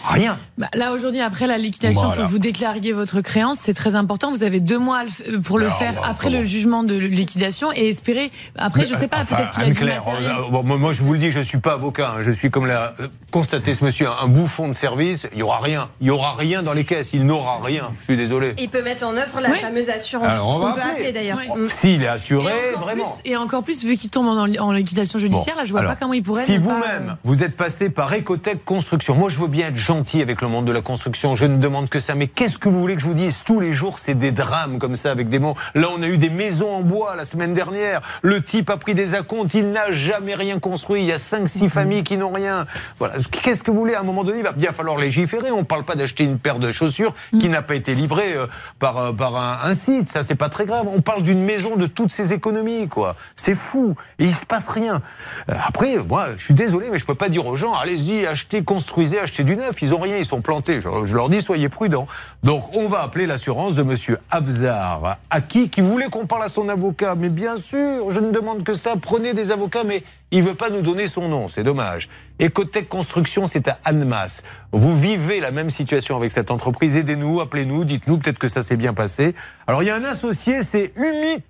Rien. 0.05 0.37
Bah, 0.57 0.67
là 0.73 0.91
aujourd'hui, 0.93 1.21
après 1.21 1.47
la 1.47 1.57
liquidation, 1.57 2.01
il 2.01 2.05
Voilà. 2.05 2.21
faut 2.21 2.27
que 2.27 2.31
vous 2.31 2.39
déclariez 2.39 2.93
votre 2.93 3.21
créance. 3.21 3.59
C'est 3.61 3.73
très 3.73 3.95
important. 3.95 4.31
Vous 4.31 4.43
avez 4.43 4.59
deux 4.59 4.77
mois 4.79 5.03
euh, 5.29 5.39
pour 5.39 5.57
le 5.59 5.65
Alors, 5.65 5.77
faire 5.77 5.93
bah, 5.93 6.01
après 6.09 6.27
comment 6.29 6.39
le 6.41 6.45
jugement 6.45 6.83
de 6.83 6.95
liquidation 6.95 7.71
et 7.73 7.89
espérer. 7.89 8.31
Après, 8.57 8.85
je 8.85 8.93
sais 8.93 9.07
pas, 9.07 9.17
Enfin, 9.21 9.35
peut-être 9.37 9.51
qu'il 9.51 9.63
a 9.63 9.65
du 9.65 9.83
matériel. 9.83 10.31
euh, 10.31 10.49
bon, 10.51 10.63
moi, 10.63 10.77
moi, 10.77 10.93
je 10.93 11.01
vous 11.03 11.13
le 11.13 11.19
dis, 11.19 11.31
je 11.31 11.39
suis 11.41 11.59
pas 11.59 11.73
avocat. 11.73 12.13
hein. 12.17 12.21
je 12.21 12.31
suis 12.31 12.49
comme 12.49 12.65
l'a 12.65 12.93
euh, 12.99 13.07
constaté 13.31 13.75
ce 13.75 13.83
monsieur, 13.83 14.07
un, 14.07 14.15
un 14.23 14.27
bouffon 14.27 14.67
de 14.67 14.73
service. 14.73 15.27
Il 15.33 15.39
y 15.39 15.43
aura 15.43 15.59
rien. 15.59 15.89
Il 16.01 16.07
y 16.07 16.09
aura 16.11 16.35
rien 16.35 16.63
dans 16.63 16.73
les 16.73 16.85
caisses. 16.85 17.13
Il 17.13 17.25
n'aura 17.25 17.59
rien. 17.63 17.89
Je 17.99 18.03
suis 18.05 18.17
désolé. 18.17 18.53
Il 18.59 18.69
peut 18.69 18.83
mettre 18.83 19.05
en 19.05 19.15
œuvre 19.15 19.39
la 19.41 19.49
Oui. 19.51 19.59
fameuse 19.59 19.89
assurance. 19.89 20.27
Alors, 20.27 20.49
on 20.49 20.59
va 20.59 20.73
peut 20.73 20.79
appeler. 20.81 20.93
appeler 20.93 21.11
d'ailleurs. 21.13 21.39
Oui. 21.55 21.63
Mm. 21.63 21.67
S'il 21.69 22.03
est 22.03 22.07
assuré, 22.07 22.51
et, 22.51 22.75
encore 22.75 22.83
vraiment. 22.87 23.03
plus, 23.03 23.31
et 23.31 23.37
encore 23.37 23.63
plus, 23.63 23.83
vu 23.85 23.95
qu'il 23.95 24.09
tombe 24.09 24.27
en, 24.27 24.37
en 24.55 24.71
liquidation 24.71 25.19
judiciaire, 25.19 25.55
Bon, 25.55 25.61
là, 25.61 25.65
je 25.65 25.71
vois 25.71 25.79
alors, 25.81 25.93
pas 25.93 25.99
comment 25.99 26.13
il 26.13 26.23
pourrait. 26.23 26.43
Si 26.45 26.53
pas, 26.53 26.59
vous-même, 26.59 27.09
euh, 27.09 27.13
vous 27.23 27.43
êtes 27.43 27.55
passé 27.55 27.89
par 27.89 28.13
Ecotech 28.13 28.63
Construction, 28.65 29.15
moi 29.15 29.29
je 29.29 29.37
veux 29.37 29.47
bien 29.47 29.67
être 29.67 29.75
gentil 29.87 30.21
avec 30.21 30.41
le 30.41 30.49
monde 30.49 30.65
de 30.65 30.73
la 30.73 30.81
construction. 30.81 31.33
Je 31.33 31.45
ne 31.45 31.57
demande 31.59 31.87
que 31.87 31.99
ça. 31.99 32.13
Mais 32.13 32.27
qu'est-ce 32.27 32.57
que 32.57 32.67
vous 32.67 32.77
voulez 32.79 32.95
que 32.95 33.01
je 33.01 33.07
vous 33.07 33.13
dise? 33.13 33.39
Tous 33.45 33.61
les 33.61 33.73
jours, 33.73 33.99
c'est 33.99 34.15
des 34.15 34.33
drames 34.33 34.79
comme 34.79 34.97
ça 34.97 35.11
avec 35.11 35.29
des 35.29 35.39
mots. 35.39 35.55
Là, 35.75 35.87
on 35.97 36.01
a 36.03 36.07
eu 36.07 36.17
des 36.17 36.29
maisons 36.29 36.69
en 36.75 36.81
bois 36.81 37.15
la 37.15 37.23
semaine 37.23 37.53
dernière. 37.53 38.01
Le 38.21 38.43
type 38.43 38.69
a 38.69 38.75
pris 38.75 38.95
des 38.95 39.15
acomptes. 39.15 39.53
Il 39.53 39.71
n'a 39.71 39.93
jamais 39.93 40.35
rien 40.35 40.59
construit. 40.59 41.03
Il 41.03 41.07
y 41.07 41.13
a 41.13 41.17
5-6 41.17 41.63
Mhm. 41.63 41.69
familles 41.69 42.03
qui 42.03 42.17
n'ont 42.17 42.33
rien. 42.33 42.65
Voilà. 42.99 43.13
Qu'est-ce 43.31 43.63
que 43.63 43.71
vous 43.71 43.77
voulez? 43.79 43.93
À 43.95 44.01
un 44.01 44.03
moment 44.03 44.25
donné, 44.25 44.39
il 44.39 44.43
va 44.43 44.51
bien 44.51 44.73
falloir 44.73 44.97
légiférer. 44.97 45.51
On 45.51 45.59
ne 45.59 45.63
parle 45.63 45.85
pas 45.85 45.95
d'acheter 45.95 46.25
une 46.25 46.37
paire 46.37 46.59
de 46.59 46.69
chaussures 46.71 47.15
Mhm. 47.31 47.39
qui 47.39 47.47
n'a 47.47 47.61
pas 47.61 47.75
été 47.75 47.95
livrée 47.95 48.33
euh, 48.35 48.47
par, 48.79 48.97
euh, 48.97 49.11
par 49.13 49.37
un, 49.37 49.59
un 49.63 49.73
site. 49.73 50.09
Ça, 50.09 50.21
c'est 50.21 50.35
pas 50.35 50.49
très 50.49 50.65
grave. 50.65 50.85
On 50.93 50.99
parle 50.99 51.23
d'une 51.23 51.41
maison 51.41 51.77
de 51.77 51.87
toutes 51.87 52.11
ses 52.11 52.33
économies, 52.33 52.89
quoi. 52.89 53.15
C'est 53.37 53.55
fou. 53.55 53.95
Et 54.19 54.25
il 54.25 54.35
se 54.35 54.45
passe 54.45 54.67
rien. 54.67 55.01
Euh, 55.49 55.53
Après, 55.65 55.95
moi, 55.97 56.27
je 56.37 56.43
suis 56.43 56.53
désolé, 56.53 56.89
mais 56.91 56.97
je 56.97 57.05
peux 57.05 57.15
pas 57.15 57.29
dire 57.29 57.45
aux 57.47 57.55
gens, 57.55 57.73
allez-y, 57.73 58.25
achetez, 58.27 58.63
construisez, 58.63 59.19
achetez 59.21 59.45
du 59.45 59.55
neuf. 59.55 59.75
Ils 59.81 59.93
ont 59.93 59.99
rien, 59.99 60.17
ils 60.17 60.25
sont 60.25 60.41
plantés. 60.41 60.81
Je, 60.81 61.15
leur 61.15 61.29
dis, 61.29 61.41
soyez 61.41 61.69
prudents. 61.69 62.07
Donc, 62.43 62.75
on 62.75 62.85
va 62.85 63.01
appeler 63.01 63.25
l'assurance 63.25 63.75
de 63.75 63.83
monsieur 63.83 64.19
Afzar 64.29 65.17
Aki, 65.29 65.69
qui 65.69 65.81
voulait 65.81 66.09
qu'on 66.09 66.25
parle 66.25 66.43
à 66.43 66.47
son 66.47 66.69
avocat. 66.69 67.15
Mais 67.15 67.29
bien 67.29 67.55
sûr, 67.55 68.11
je 68.11 68.19
ne 68.19 68.31
demande 68.31 68.63
que 68.63 68.73
ça. 68.73 68.93
Prenez 69.01 69.33
des 69.33 69.51
avocats, 69.51 69.83
mais 69.83 70.03
il 70.31 70.43
veut 70.43 70.55
pas 70.55 70.69
nous 70.69 70.81
donner 70.81 71.07
son 71.07 71.29
nom. 71.29 71.47
C'est 71.47 71.63
dommage. 71.63 72.09
Ecotech 72.41 72.89
Construction, 72.89 73.45
c'est 73.45 73.67
à 73.67 73.79
Annemasse. 73.83 74.43
Vous 74.71 74.95
vivez 74.97 75.39
la 75.39 75.51
même 75.51 75.69
situation 75.69 76.15
avec 76.15 76.31
cette 76.31 76.51
entreprise. 76.51 76.97
Aidez-nous, 76.97 77.41
appelez-nous, 77.41 77.85
dites-nous 77.85 78.17
peut-être 78.17 78.39
que 78.39 78.47
ça 78.47 78.61
s'est 78.61 78.77
bien 78.77 78.93
passé. 78.93 79.35
Alors, 79.67 79.83
il 79.83 79.87
y 79.87 79.89
a 79.89 79.95
un 79.95 80.03
associé, 80.03 80.61
c'est 80.61 80.93
Humit 80.95 81.43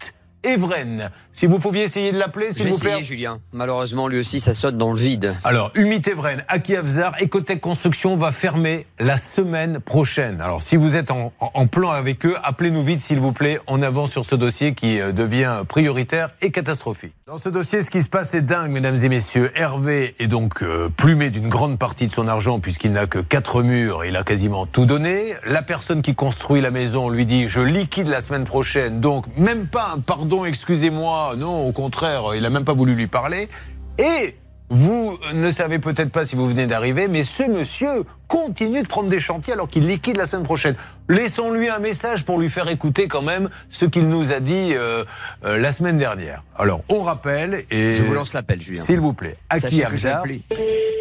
Evren. 0.44 1.12
Si 1.38 1.46
vous 1.46 1.60
pouviez 1.60 1.84
essayer 1.84 2.12
de 2.12 2.18
l'appeler, 2.18 2.52
s'il 2.52 2.68
vous 2.68 2.80
plaît. 2.80 2.94
essayé, 2.94 3.04
Julien. 3.04 3.40
Malheureusement, 3.54 4.08
lui 4.08 4.18
aussi, 4.18 4.40
ça 4.40 4.56
saute 4.56 4.76
dans 4.76 4.92
le 4.92 4.98
vide. 4.98 5.36
Alors, 5.44 5.70
Humit 5.76 6.02
Evren, 6.08 6.44
Aki 6.48 6.78
Avzar, 6.78 7.14
Ecotech 7.22 7.62
Construction 7.62 8.16
va 8.18 8.32
fermer 8.32 8.88
la 8.98 9.18
semaine 9.18 9.80
prochaine. 9.80 10.42
Alors, 10.42 10.64
si 10.64 10.78
vous 10.78 10.96
êtes 10.96 11.12
en, 11.12 11.32
plan 11.68 11.92
avec 11.92 12.26
eux, 12.26 12.34
appelez-nous 12.42 12.82
vite, 12.84 13.02
s'il 13.02 13.20
vous 13.20 13.34
plaît. 13.34 13.60
On 13.68 13.84
avance 13.84 14.14
sur 14.14 14.26
ce 14.26 14.34
dossier 14.34 14.74
qui 14.74 15.00
euh, 15.00 15.12
devient 15.12 15.62
prioritaire 15.68 16.32
et 16.42 16.50
catastrophique. 16.50 17.14
Dans 17.28 17.38
ce 17.38 17.50
dossier, 17.50 17.84
ce 17.84 17.92
qui 17.92 18.02
se 18.02 18.10
passe 18.10 18.34
est 18.34 18.42
dingue, 18.42 18.72
mesdames 18.72 18.98
et 18.98 19.10
messieurs. 19.10 19.52
Hervé 19.54 20.16
est 20.18 20.26
donc 20.26 20.64
euh, 20.64 20.90
plumé 20.90 21.30
d'une 21.30 21.50
grande 21.50 21.78
partie 21.78 22.08
de 22.08 22.14
son 22.14 22.28
argent 22.28 22.60
puisqu'il 22.60 22.94
n'a 22.94 23.06
que 23.06 23.20
quatre 23.20 23.62
murs. 23.62 24.06
Il 24.06 24.16
a 24.16 24.24
quasiment 24.24 24.66
tout 24.66 24.88
donné. 24.88 25.36
La 25.46 25.62
personne 25.62 26.02
qui 26.02 26.16
construit 26.16 26.62
la 26.62 26.72
maison 26.72 27.10
lui 27.10 27.28
dit 27.28 27.48
je 27.48 27.60
liquide 27.60 28.08
la 28.08 28.22
semaine 28.22 28.46
prochaine. 28.46 29.02
Donc, 29.02 29.26
même 29.38 29.68
pas 29.68 29.92
un 29.96 30.00
pardon, 30.00 30.44
excusez-moi. 30.44 31.27
Non, 31.36 31.68
au 31.68 31.72
contraire, 31.72 32.36
il 32.36 32.46
a 32.46 32.50
même 32.50 32.66
pas 32.66 32.74
voulu 32.74 32.96
lui 32.96 33.08
parler. 33.08 33.50
Et 33.98 34.36
vous 34.70 35.18
ne 35.34 35.50
savez 35.50 35.80
peut-être 35.80 36.12
pas 36.12 36.26
si 36.26 36.36
vous 36.36 36.46
venez 36.46 36.68
d'arriver, 36.68 37.08
mais 37.08 37.24
ce 37.24 37.44
monsieur 37.44 38.04
continue 38.28 38.84
de 38.84 38.88
prendre 38.88 39.10
des 39.10 39.20
chantiers 39.20 39.54
alors 39.54 39.70
qu'il 39.70 39.88
liquide 39.88 40.18
la 40.18 40.26
semaine 40.26 40.44
prochaine. 40.44 40.76
Laissons-lui 41.08 41.70
un 41.70 41.80
message 41.80 42.26
pour 42.26 42.38
lui 42.38 42.50
faire 42.50 42.68
écouter 42.68 43.08
quand 43.08 43.22
même 43.22 43.50
ce 43.70 43.86
qu'il 43.86 44.10
nous 44.10 44.34
a 44.34 44.42
dit 44.42 44.74
euh, 44.74 45.06
euh, 45.46 45.58
la 45.58 45.72
semaine 45.72 45.98
dernière. 45.98 46.44
Alors, 46.58 46.82
on 46.90 47.02
rappelle 47.02 47.64
et... 47.72 47.96
Je 47.96 48.04
vous 48.04 48.14
lance 48.14 48.34
l'appel, 48.34 48.62
Julien. 48.62 48.84
S'il 48.84 49.00
vous 49.00 49.14
plaît, 49.14 49.38
Aki 49.50 49.84
appelé. 49.84 50.42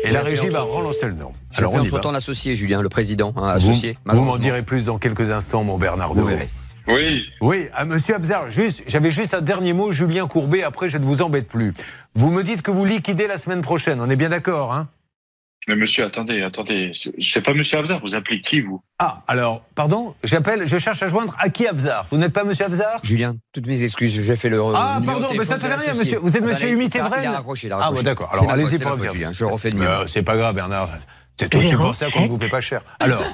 et 0.04 0.11
la 0.12 0.23
régie 0.23 0.49
va 0.49 0.62
relancer 0.62 1.06
le 1.06 1.14
nom. 1.14 1.33
Alors, 1.56 1.73
on 1.75 1.83
y 1.83 1.88
va. 1.88 2.00
l'associé, 2.12 2.54
Julien, 2.54 2.83
le 2.83 2.88
président, 2.88 3.35
hein, 3.37 3.49
associé. 3.49 3.99
vous 4.04 4.23
m'en 4.23 4.37
direz 4.37 4.62
plus 4.62 4.85
dans 4.85 4.99
quelques 4.99 5.33
instants, 5.33 5.64
mon 5.64 5.76
Bernard 5.76 6.14
Vous 6.14 6.25
verrez. 6.25 6.49
Oui, 6.88 7.26
Oui, 7.40 7.66
à 7.75 7.85
Monsieur 7.85 8.14
Abzar, 8.14 8.49
juste, 8.49 8.83
j'avais 8.87 9.11
juste 9.11 9.35
un 9.35 9.40
dernier 9.40 9.73
mot, 9.73 9.90
Julien 9.90 10.26
Courbet, 10.28 10.62
après 10.62 10.88
je 10.88 10.99
ne 10.99 11.05
vous 11.05 11.21
embête 11.23 11.49
plus. 11.49 11.73
Vous 12.14 12.31
me 12.31 12.43
dites 12.43 12.62
que 12.62 12.71
vous 12.71 12.85
liquidez 12.85 13.26
la 13.26 13.37
semaine 13.37 13.62
prochaine, 13.62 14.00
on 14.00 14.09
est 14.09 14.16
bien 14.16 14.28
d'accord, 14.28 14.73
hein? 14.73 14.88
Mais 15.69 15.75
monsieur, 15.75 16.05
attendez, 16.05 16.43
attendez. 16.43 16.93
C'est- 17.19 17.40
pas 17.40 17.52
monsieur 17.52 17.78
Abzar, 17.78 18.00
vous 18.00 18.14
appelez 18.14 18.40
qui, 18.40 18.61
vous? 18.61 18.81
Ah, 19.00 19.25
alors, 19.26 19.62
pardon, 19.75 20.14
j'appelle, 20.23 20.64
je 20.64 20.78
cherche 20.78 21.02
à 21.02 21.09
joindre 21.09 21.35
Aki 21.40 21.66
Abzar. 21.66 22.07
Vous 22.09 22.19
n'êtes 22.19 22.33
pas 22.33 22.45
Monsieur 22.45 22.66
Abzar? 22.66 23.00
Julien, 23.02 23.35
toutes 23.52 23.66
mes 23.66 23.83
excuses, 23.83 24.23
j'ai 24.23 24.37
fait 24.37 24.49
le. 24.49 24.62
Ah, 24.76 25.00
pardon, 25.05 25.26
mais 25.37 25.45
ça 25.45 25.57
ne 25.57 25.62
de 25.62 25.66
fait 25.66 25.75
rien, 25.75 25.95
monsieur. 25.95 26.19
Vous 26.19 26.28
êtes 26.28 26.37
Attendez, 26.37 26.52
monsieur 26.55 26.69
Humit 26.71 26.90
ça, 26.90 27.00
Evren 27.00 27.21
Il 27.21 27.26
a 27.26 27.33
raccroché, 27.33 27.66
il 27.66 27.73
a 27.73 27.76
Ah, 27.76 27.78
raccroché. 27.81 28.02
bon, 28.02 28.05
d'accord. 28.07 28.33
Alors, 28.33 28.49
allez-y 28.52 28.78
pour. 28.78 28.97
Julien. 29.12 29.33
Je 29.33 29.45
refais 29.45 29.71
le 29.71 29.81
euh, 29.83 30.07
C'est 30.07 30.23
pas 30.23 30.37
grave, 30.37 30.55
Bernard. 30.55 30.88
C'est 31.38 31.52
aussi 31.52 31.75
pour 31.75 31.97
ça 31.97 32.12
qu'on 32.12 32.23
ne 32.23 32.28
vous 32.28 32.38
paie 32.38 32.49
pas 32.49 32.61
cher. 32.61 32.83
Alors, 33.00 33.25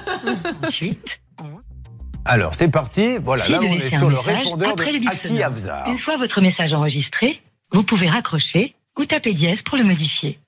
alors 2.25 2.55
c'est 2.55 2.69
parti. 2.69 3.17
Voilà, 3.23 3.47
là, 3.47 3.59
on 3.61 3.73
est 3.73 3.95
sur 3.95 4.09
le 4.09 4.19
répondeur 4.19 4.75
de 4.75 5.09
Aki. 5.09 5.43
Abzar. 5.43 5.87
Une 5.89 5.99
fois 5.99 6.17
votre 6.17 6.41
message 6.41 6.73
enregistré, 6.73 7.41
vous 7.71 7.83
pouvez 7.83 8.09
raccrocher 8.09 8.75
ou 8.97 9.05
taper 9.05 9.33
dièse 9.33 9.59
pour 9.65 9.77
le 9.77 9.83
modifier. 9.83 10.39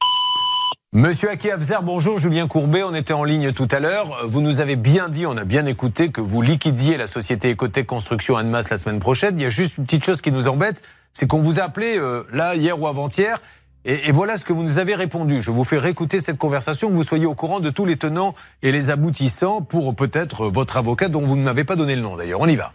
Monsieur 0.94 1.30
Aki 1.30 1.52
Afzar, 1.52 1.84
bonjour, 1.84 2.20
Julien 2.20 2.48
Courbet, 2.48 2.82
on 2.84 2.94
était 2.94 3.12
en 3.12 3.26
ligne 3.26 3.52
tout 3.52 3.68
à 3.72 3.82
l'heure. 3.82 4.18
Vous 4.28 4.40
nous 4.40 4.62
avez 4.62 4.78
bien 4.78 5.10
dit, 5.10 5.26
on 5.26 5.36
a 5.36 5.44
bien 5.44 5.66
écouté 5.66 6.10
que 6.10 6.22
vous 6.22 6.42
liquidiez 6.42 6.96
la 6.96 7.06
société 7.06 7.52
Ecotech 7.52 7.86
Construction 7.86 8.38
Annemasse 8.38 8.70
la 8.70 8.78
semaine 8.78 9.00
prochaine. 9.00 9.38
Il 9.38 9.44
y 9.44 9.46
a 9.46 9.50
juste 9.50 9.78
une 9.78 9.84
petite 9.84 10.06
chose 10.06 10.22
qui 10.22 10.32
nous 10.32 10.48
embête, 10.48 10.82
c'est 11.12 11.28
qu'on 11.28 11.42
vous 11.42 11.60
a 11.60 11.64
appelé 11.64 11.98
euh, 11.98 12.24
là, 12.32 12.56
hier 12.56 12.80
ou 12.80 12.88
avant-hier, 12.88 13.40
et, 13.86 14.10
et 14.10 14.12
voilà 14.12 14.38
ce 14.38 14.44
que 14.44 14.52
vous 14.54 14.64
nous 14.64 14.78
avez 14.80 14.96
répondu. 14.96 15.42
Je 15.42 15.52
vous 15.52 15.64
fais 15.64 15.78
réécouter 15.78 16.20
cette 16.20 16.38
conversation, 16.38 16.90
que 16.90 16.96
vous 16.96 17.04
soyez 17.04 17.26
au 17.26 17.36
courant 17.36 17.60
de 17.60 17.70
tous 17.70 17.86
les 17.86 17.96
tenants 17.96 18.36
et 18.62 18.72
les 18.72 18.90
aboutissants 18.90 19.62
pour 19.62 19.96
peut-être 19.96 20.48
votre 20.48 20.78
avocat 20.78 21.08
dont 21.08 21.22
vous 21.22 21.36
ne 21.38 21.44
m'avez 21.44 21.64
pas 21.64 21.76
donné 21.76 21.96
le 21.96 22.02
nom 22.02 22.18
d'ailleurs. 22.18 22.42
On 22.42 22.48
y 22.48 22.56
va. 22.56 22.74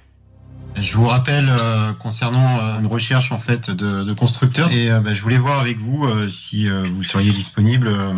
Je 0.76 0.96
vous 0.96 1.08
rappelle 1.08 1.48
euh, 1.48 1.92
concernant 1.94 2.58
euh, 2.60 2.78
une 2.78 2.86
recherche 2.86 3.32
en 3.32 3.38
fait 3.38 3.70
de, 3.70 4.04
de 4.04 4.12
constructeurs 4.12 4.70
et 4.70 4.90
euh, 4.90 5.00
bah, 5.00 5.12
je 5.14 5.20
voulais 5.20 5.36
voir 5.36 5.58
avec 5.58 5.78
vous 5.78 6.06
euh, 6.06 6.28
si 6.28 6.68
euh, 6.68 6.88
vous 6.94 7.02
seriez 7.02 7.32
disponible. 7.32 7.88
euh. 7.88 8.14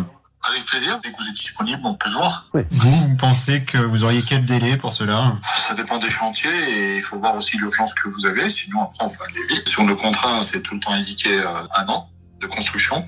Avec 0.47 0.65
plaisir, 0.65 0.99
dès 1.01 1.09
que 1.09 1.17
vous 1.17 1.27
êtes 1.29 1.35
disponible, 1.35 1.79
on 1.85 1.95
peut 1.95 2.09
se 2.09 2.15
voir. 2.15 2.49
Vous, 2.53 2.91
vous 2.91 3.15
pensez 3.15 3.63
que 3.63 3.77
vous 3.77 4.03
auriez 4.03 4.21
quel 4.21 4.45
délai 4.45 4.75
pour 4.77 4.93
cela? 4.93 5.37
Ça 5.67 5.73
dépend 5.73 5.97
des 5.97 6.09
chantiers 6.09 6.51
et 6.51 6.95
il 6.97 7.01
faut 7.01 7.17
voir 7.17 7.35
aussi 7.37 7.57
l'urgence 7.57 7.93
que 7.93 8.09
vous 8.09 8.25
avez, 8.25 8.49
sinon 8.49 8.83
après 8.83 9.05
on 9.05 9.09
peut 9.09 9.23
aller 9.23 9.47
vite. 9.49 9.67
Sur 9.69 9.85
le 9.85 9.95
contrat, 9.95 10.43
c'est 10.43 10.61
tout 10.61 10.75
le 10.75 10.81
temps 10.81 10.91
indiqué 10.91 11.29
euh, 11.39 11.63
un 11.77 11.87
an 11.87 12.09
de 12.43 12.47
construction 12.47 13.05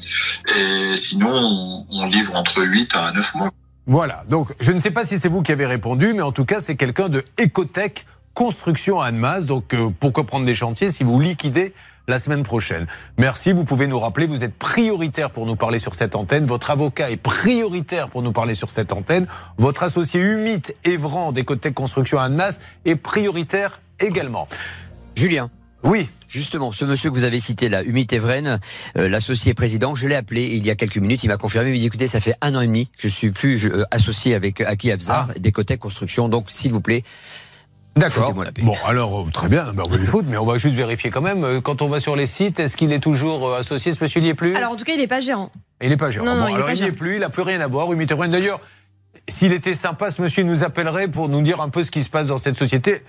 et 0.57 0.95
sinon 0.95 1.29
on, 1.29 1.85
on 1.89 2.05
livre 2.07 2.35
entre 2.35 2.63
8 2.63 2.95
à 2.95 3.11
9 3.11 3.35
mois. 3.35 3.51
Voilà, 3.87 4.23
donc 4.27 4.51
je 4.59 4.71
ne 4.71 4.79
sais 4.79 4.89
pas 4.89 5.05
si 5.05 5.19
c'est 5.19 5.27
vous 5.27 5.43
qui 5.43 5.51
avez 5.51 5.67
répondu, 5.67 6.13
mais 6.15 6.23
en 6.23 6.31
tout 6.31 6.45
cas 6.45 6.59
c'est 6.59 6.75
quelqu'un 6.75 7.07
de 7.07 7.23
Ecotech 7.39 8.05
Construction 8.33 8.99
à 8.99 9.07
Annemasse. 9.07 9.45
Donc 9.45 9.73
euh, 9.73 9.89
pourquoi 9.99 10.25
prendre 10.25 10.45
des 10.45 10.55
chantiers 10.55 10.89
si 10.89 11.03
vous 11.03 11.19
liquidez 11.19 11.71
la 12.07 12.17
semaine 12.17 12.41
prochaine? 12.41 12.87
Merci, 13.19 13.53
vous 13.53 13.63
pouvez 13.63 13.85
nous 13.85 13.99
rappeler, 13.99 14.25
vous 14.25 14.43
êtes 14.43 14.55
prioritaire 14.55 15.29
pour 15.29 15.45
nous 15.45 15.55
parler 15.55 15.77
sur 15.77 15.93
cette 15.93 16.15
antenne. 16.15 16.45
Votre 16.45 16.71
avocat 16.71 17.11
est 17.11 17.17
prioritaire 17.17 18.09
pour 18.09 18.23
nous 18.23 18.31
parler 18.31 18.55
sur 18.55 18.71
cette 18.71 18.91
antenne. 18.91 19.27
Votre 19.57 19.83
associé 19.83 20.19
Humit 20.19 20.63
Evran 20.83 21.31
d'Ecotech 21.31 21.75
Construction 21.75 22.17
à 22.17 22.23
Annemasse 22.23 22.61
est 22.85 22.95
prioritaire 22.95 23.81
également. 23.99 24.47
Julien. 25.15 25.51
Oui. 25.85 26.09
Justement, 26.27 26.71
ce 26.71 26.83
monsieur 26.83 27.11
que 27.11 27.15
vous 27.15 27.23
avez 27.23 27.39
cité 27.39 27.69
là, 27.69 27.83
Humit 27.83 28.07
Evren, 28.11 28.59
euh, 28.97 29.07
l'associé 29.07 29.53
président, 29.53 29.95
je 29.95 30.07
l'ai 30.07 30.15
appelé 30.15 30.43
il 30.53 30.65
y 30.65 30.69
a 30.71 30.75
quelques 30.75 30.97
minutes, 30.97 31.23
il 31.23 31.27
m'a 31.27 31.37
confirmé, 31.37 31.69
il 31.69 31.73
m'a 31.73 31.79
dit 31.79 31.85
écoutez, 31.85 32.07
ça 32.07 32.19
fait 32.19 32.35
un 32.41 32.55
an 32.55 32.61
et 32.61 32.67
demi 32.67 32.87
que 32.87 32.93
je 32.97 33.07
suis 33.07 33.31
plus 33.31 33.57
je- 33.57 33.69
euh, 33.69 33.83
associé 33.91 34.35
avec 34.35 34.59
Aki 34.61 34.91
Avzar, 34.91 35.27
Ah. 35.29 35.39
d'Ecotech 35.39 35.79
Construction, 35.79 36.27
donc 36.27 36.47
s'il 36.49 36.71
vous 36.73 36.81
plaît, 36.81 37.03
D'accord. 37.97 38.33
Bon, 38.33 38.75
alors 38.85 39.21
euh, 39.21 39.31
très 39.31 39.47
bien, 39.47 39.71
ben, 39.71 39.83
on 39.87 39.89
va 39.89 39.95
lui 39.95 40.05
foutre, 40.05 40.27
mais 40.29 40.35
on 40.35 40.45
va 40.45 40.57
juste 40.57 40.75
vérifier 40.75 41.11
quand 41.11 41.21
même. 41.21 41.45
Euh, 41.45 41.61
Quand 41.61 41.81
on 41.81 41.87
va 41.87 42.01
sur 42.01 42.17
les 42.17 42.25
sites, 42.25 42.59
est-ce 42.59 42.75
qu'il 42.75 42.91
est 42.91 42.99
toujours 42.99 43.47
euh, 43.47 43.59
associé, 43.59 43.93
ce 43.93 44.03
monsieur 44.03 44.19
n'y 44.19 44.27
est 44.27 44.33
plus? 44.33 44.53
Alors 44.53 44.73
en 44.73 44.75
tout 44.75 44.83
cas, 44.83 44.91
il 44.91 44.97
n'est 44.99 45.07
pas 45.07 45.21
gérant. 45.21 45.49
Il 45.81 45.87
n'est 45.87 45.95
pas 45.95 46.11
gérant. 46.11 46.25
Non, 46.25 46.35
non, 46.35 46.41
Bon, 46.41 46.47
il 46.49 46.55
alors 46.55 46.71
il 46.71 46.81
n'y 46.81 46.87
est 46.89 46.91
plus, 46.91 47.13
il 47.13 47.19
n'a 47.21 47.29
plus 47.29 47.43
rien 47.43 47.61
à 47.61 47.67
voir. 47.67 47.89
Humit 47.93 48.07
Evren. 48.11 48.29
D'ailleurs, 48.29 48.59
s'il 49.29 49.53
était 49.53 49.73
sympa, 49.73 50.11
ce 50.11 50.21
monsieur 50.21 50.43
nous 50.43 50.61
appellerait 50.63 51.07
pour 51.07 51.29
nous 51.29 51.41
dire 51.41 51.61
un 51.61 51.69
peu 51.69 51.83
ce 51.83 51.91
qui 51.91 52.03
se 52.03 52.09
passe 52.09 52.27
dans 52.27 52.37
cette 52.37 52.57
société 52.57 53.01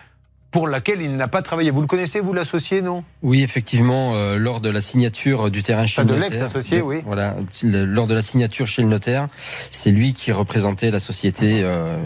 pour 0.50 0.68
laquelle 0.68 1.02
il 1.02 1.16
n'a 1.16 1.28
pas 1.28 1.42
travaillé. 1.42 1.70
Vous 1.70 1.80
le 1.82 1.86
connaissez, 1.86 2.20
vous, 2.20 2.32
l'associé, 2.32 2.80
non? 2.80 3.04
Oui, 3.22 3.42
effectivement, 3.42 4.14
euh, 4.14 4.36
lors 4.36 4.60
de 4.60 4.70
la 4.70 4.80
signature 4.80 5.50
du 5.50 5.62
terrain 5.62 5.86
chez 5.86 6.00
Enfin, 6.00 6.08
le 6.08 6.14
de 6.16 6.20
notaire. 6.22 6.30
l'ex-associé, 6.40 6.78
de- 6.78 6.82
oui. 6.82 7.02
Voilà, 7.04 7.34
lors 7.62 8.06
de 8.06 8.14
la 8.14 8.22
signature 8.22 8.66
chez 8.66 8.82
le 8.82 8.88
notaire, 8.88 9.28
c'est 9.70 9.90
lui 9.90 10.14
qui 10.14 10.32
représentait 10.32 10.90
la 10.90 11.00
société 11.00 11.60
euh, 11.62 11.98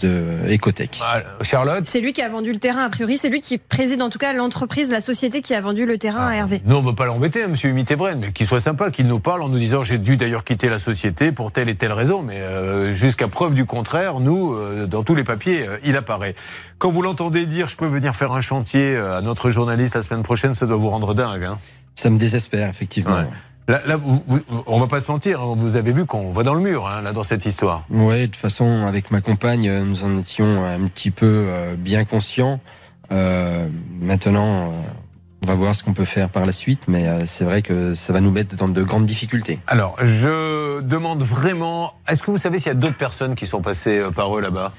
de 0.00 0.24
Ecotech. 0.48 1.00
Ah, 1.02 1.22
Charlotte 1.42 1.84
C'est 1.86 2.00
lui 2.00 2.12
qui 2.12 2.22
a 2.22 2.28
vendu 2.28 2.52
le 2.52 2.58
terrain, 2.58 2.84
a 2.84 2.90
priori. 2.90 3.18
C'est 3.18 3.28
lui 3.28 3.40
qui 3.40 3.58
préside 3.58 4.00
en 4.02 4.10
tout 4.10 4.18
cas 4.18 4.32
l'entreprise, 4.32 4.90
la 4.90 5.00
société 5.00 5.42
qui 5.42 5.54
a 5.54 5.60
vendu 5.60 5.86
le 5.86 5.98
terrain 5.98 6.28
à 6.28 6.34
Hervé. 6.34 6.62
Nous, 6.64 6.76
on 6.76 6.82
ne 6.82 6.86
veut 6.86 6.94
pas 6.94 7.06
l'embêter, 7.06 7.42
hein, 7.42 7.48
monsieur 7.48 7.72
mais 8.16 8.32
qu'il 8.32 8.46
soit 8.46 8.60
sympa, 8.60 8.90
qu'il 8.90 9.06
nous 9.06 9.20
parle 9.20 9.42
en 9.42 9.48
nous 9.48 9.58
disant 9.58 9.84
j'ai 9.84 9.98
dû 9.98 10.16
d'ailleurs 10.16 10.44
quitter 10.44 10.68
la 10.68 10.78
société 10.78 11.32
pour 11.32 11.52
telle 11.52 11.68
et 11.68 11.74
telle 11.74 11.92
raison, 11.92 12.22
mais 12.22 12.40
euh, 12.40 12.92
jusqu'à 12.94 13.28
preuve 13.28 13.54
du 13.54 13.64
contraire, 13.64 14.20
nous, 14.20 14.54
euh, 14.54 14.86
dans 14.86 15.02
tous 15.02 15.14
les 15.14 15.24
papiers, 15.24 15.66
euh, 15.66 15.76
il 15.84 15.96
apparaît. 15.96 16.34
Quand 16.78 16.90
vous 16.90 17.02
l'entendez 17.02 17.46
dire 17.46 17.68
je 17.68 17.76
peux 17.76 17.86
venir 17.86 18.14
faire 18.14 18.32
un 18.32 18.40
chantier 18.40 18.96
à 18.96 19.20
notre 19.20 19.50
journaliste 19.50 19.94
la 19.94 20.02
semaine 20.02 20.22
prochaine, 20.22 20.54
ça 20.54 20.66
doit 20.66 20.76
vous 20.76 20.88
rendre 20.88 21.14
dingue. 21.14 21.44
Hein. 21.44 21.58
Ça 21.94 22.10
me 22.10 22.18
désespère, 22.18 22.68
effectivement. 22.68 23.16
Ouais. 23.16 23.28
Là, 23.70 23.80
là 23.86 23.96
vous, 23.96 24.22
vous- 24.26 24.40
on 24.66 24.80
va 24.80 24.88
pas 24.88 24.98
se 25.00 25.10
mentir, 25.10 25.40
hein, 25.40 25.54
vous 25.56 25.76
avez 25.76 25.92
vu 25.92 26.04
qu'on 26.04 26.32
va 26.32 26.42
dans 26.42 26.54
le 26.54 26.60
mur, 26.60 26.88
hein, 26.88 27.02
là, 27.02 27.12
dans 27.12 27.22
cette 27.22 27.46
histoire. 27.46 27.84
Ouais, 27.88 28.22
de 28.22 28.26
toute 28.26 28.36
façon, 28.36 28.84
avec 28.84 29.12
ma 29.12 29.20
compagne, 29.20 29.68
euh, 29.68 29.84
nous 29.84 30.02
en 30.04 30.18
étions 30.18 30.64
un 30.64 30.86
petit 30.88 31.12
peu 31.12 31.26
euh, 31.48 31.76
bien 31.76 32.04
conscients. 32.04 32.58
Euh, 33.12 33.68
maintenant, 34.00 34.72
euh, 34.72 34.74
On 35.42 35.46
va 35.46 35.54
voir 35.54 35.74
ce 35.74 35.82
qu'on 35.82 35.94
peut 35.94 36.04
faire 36.04 36.28
par 36.28 36.44
la 36.44 36.52
suite, 36.52 36.82
mais 36.86 37.26
c'est 37.26 37.44
vrai 37.46 37.62
que 37.62 37.94
ça 37.94 38.12
va 38.12 38.20
nous 38.20 38.30
mettre 38.30 38.56
dans 38.56 38.68
de 38.68 38.82
grandes 38.82 39.06
difficultés. 39.06 39.58
Alors, 39.66 39.96
je 40.02 40.80
demande 40.82 41.22
vraiment, 41.22 41.94
est-ce 42.06 42.22
que 42.22 42.30
vous 42.30 42.36
savez 42.36 42.58
s'il 42.58 42.66
y 42.68 42.72
a 42.72 42.74
d'autres 42.74 42.98
personnes 42.98 43.34
qui 43.34 43.46
sont 43.46 43.62
passées 43.62 44.02
par 44.14 44.36
eux 44.36 44.42
là-bas? 44.42 44.74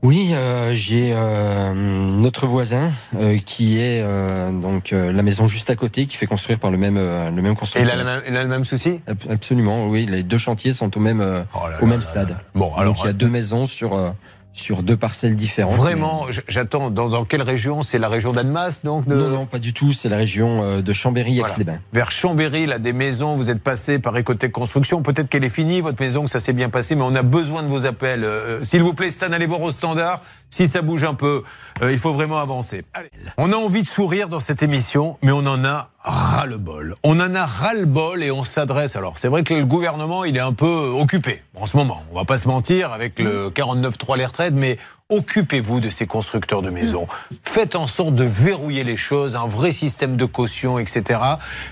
Oui, 0.00 0.30
euh, 0.32 0.74
j'ai 0.74 1.12
euh, 1.12 1.74
notre 1.74 2.46
voisin 2.46 2.92
euh, 3.16 3.36
qui 3.44 3.78
est 3.80 4.00
euh, 4.00 4.52
donc 4.52 4.92
euh, 4.92 5.10
la 5.10 5.24
maison 5.24 5.48
juste 5.48 5.70
à 5.70 5.74
côté, 5.76 6.06
qui 6.06 6.16
fait 6.16 6.26
construire 6.26 6.60
par 6.60 6.70
le 6.70 6.78
même 6.78 6.96
euh, 6.96 7.30
le 7.30 7.42
même 7.42 7.54
Et 7.54 7.56
constructeur. 7.56 7.92
il 7.92 7.98
a, 7.98 8.04
le 8.04 8.04
même, 8.04 8.22
il 8.28 8.36
a 8.36 8.42
le 8.42 8.48
même 8.48 8.64
souci? 8.64 9.00
Ab- 9.08 9.18
Absolument, 9.28 9.88
oui. 9.88 10.06
Les 10.06 10.22
deux 10.22 10.38
chantiers 10.38 10.72
sont 10.72 10.96
au 10.96 11.00
même 11.00 11.20
euh, 11.20 11.42
Oh 11.52 11.66
là 11.68 11.78
au 11.78 11.84
là 11.84 11.86
même 11.90 11.98
là 12.00 12.06
stade. 12.06 12.36
Bon, 12.54 12.72
alors, 12.76 12.94
donc 12.94 13.02
il 13.02 13.06
y 13.06 13.10
a 13.10 13.12
deux 13.12 13.28
maisons 13.28 13.66
sur 13.66 13.94
euh, 13.94 14.10
sur 14.58 14.82
deux 14.82 14.96
parcelles 14.96 15.36
différentes. 15.36 15.74
Vraiment, 15.76 16.26
j'attends. 16.48 16.90
Dans, 16.90 17.08
dans 17.08 17.24
quelle 17.24 17.42
région? 17.42 17.82
C'est 17.82 17.98
la 17.98 18.08
région 18.08 18.32
d'Annemasse, 18.32 18.84
donc 18.84 19.06
de- 19.06 19.14
Non, 19.14 19.28
non, 19.28 19.46
pas 19.46 19.58
du 19.58 19.72
tout. 19.72 19.92
C'est 19.92 20.08
la 20.08 20.16
région 20.16 20.62
euh, 20.62 20.82
de 20.82 20.92
Chambéry-Aix-les-Bains. 20.92 21.80
Vers 21.92 22.10
Chambéry, 22.10 22.66
là, 22.66 22.78
des 22.78 22.92
maisons, 22.92 23.34
vous 23.36 23.50
êtes 23.50 23.62
passé 23.62 23.98
par 23.98 24.16
Ecotech 24.16 24.52
Construction. 24.52 25.02
Peut-être 25.02 25.28
qu'elle 25.28 25.44
est 25.44 25.48
finie, 25.50 25.80
votre 25.80 26.00
maison, 26.00 26.24
que 26.24 26.30
ça 26.30 26.40
s'est 26.40 26.52
bien 26.52 26.68
passé, 26.70 26.94
mais 26.94 27.02
on 27.02 27.14
a 27.14 27.22
besoin 27.22 27.62
de 27.62 27.68
vos 27.68 27.86
appels. 27.86 28.24
Euh, 28.24 28.64
S'il 28.64 28.82
vous 28.82 28.94
plaît, 28.94 29.10
Stan, 29.10 29.32
allez 29.32 29.46
voir 29.46 29.60
au 29.62 29.70
standard. 29.70 30.22
Si 30.50 30.66
ça 30.66 30.80
bouge 30.82 31.04
un 31.04 31.14
peu, 31.14 31.42
euh, 31.82 31.92
il 31.92 31.98
faut 31.98 32.12
vraiment 32.14 32.38
avancer. 32.38 32.84
Allez. 32.94 33.10
On 33.36 33.52
a 33.52 33.56
envie 33.56 33.82
de 33.82 33.88
sourire 33.88 34.28
dans 34.28 34.40
cette 34.40 34.62
émission, 34.62 35.18
mais 35.22 35.32
on 35.32 35.46
en 35.46 35.64
a 35.64 35.90
ras-le-bol. 36.08 36.96
On 37.02 37.20
en 37.20 37.34
a 37.34 37.46
ras-le-bol 37.46 38.22
et 38.22 38.30
on 38.30 38.44
s'adresse. 38.44 38.96
Alors, 38.96 39.18
c'est 39.18 39.28
vrai 39.28 39.42
que 39.42 39.54
le 39.54 39.64
gouvernement, 39.64 40.24
il 40.24 40.36
est 40.36 40.40
un 40.40 40.52
peu 40.52 40.92
occupé 40.98 41.42
en 41.54 41.66
ce 41.66 41.76
moment. 41.76 42.02
On 42.12 42.16
va 42.16 42.24
pas 42.24 42.38
se 42.38 42.48
mentir 42.48 42.92
avec 42.92 43.18
le 43.18 43.50
49.3 43.50 44.16
les 44.16 44.26
retraites, 44.26 44.54
mais 44.54 44.78
occupez-vous 45.10 45.80
de 45.80 45.90
ces 45.90 46.06
constructeurs 46.06 46.62
de 46.62 46.70
maisons. 46.70 47.06
Faites 47.42 47.76
en 47.76 47.86
sorte 47.86 48.14
de 48.14 48.24
verrouiller 48.24 48.84
les 48.84 48.96
choses, 48.96 49.36
un 49.36 49.46
vrai 49.46 49.72
système 49.72 50.16
de 50.16 50.24
caution, 50.24 50.78
etc. 50.78 51.20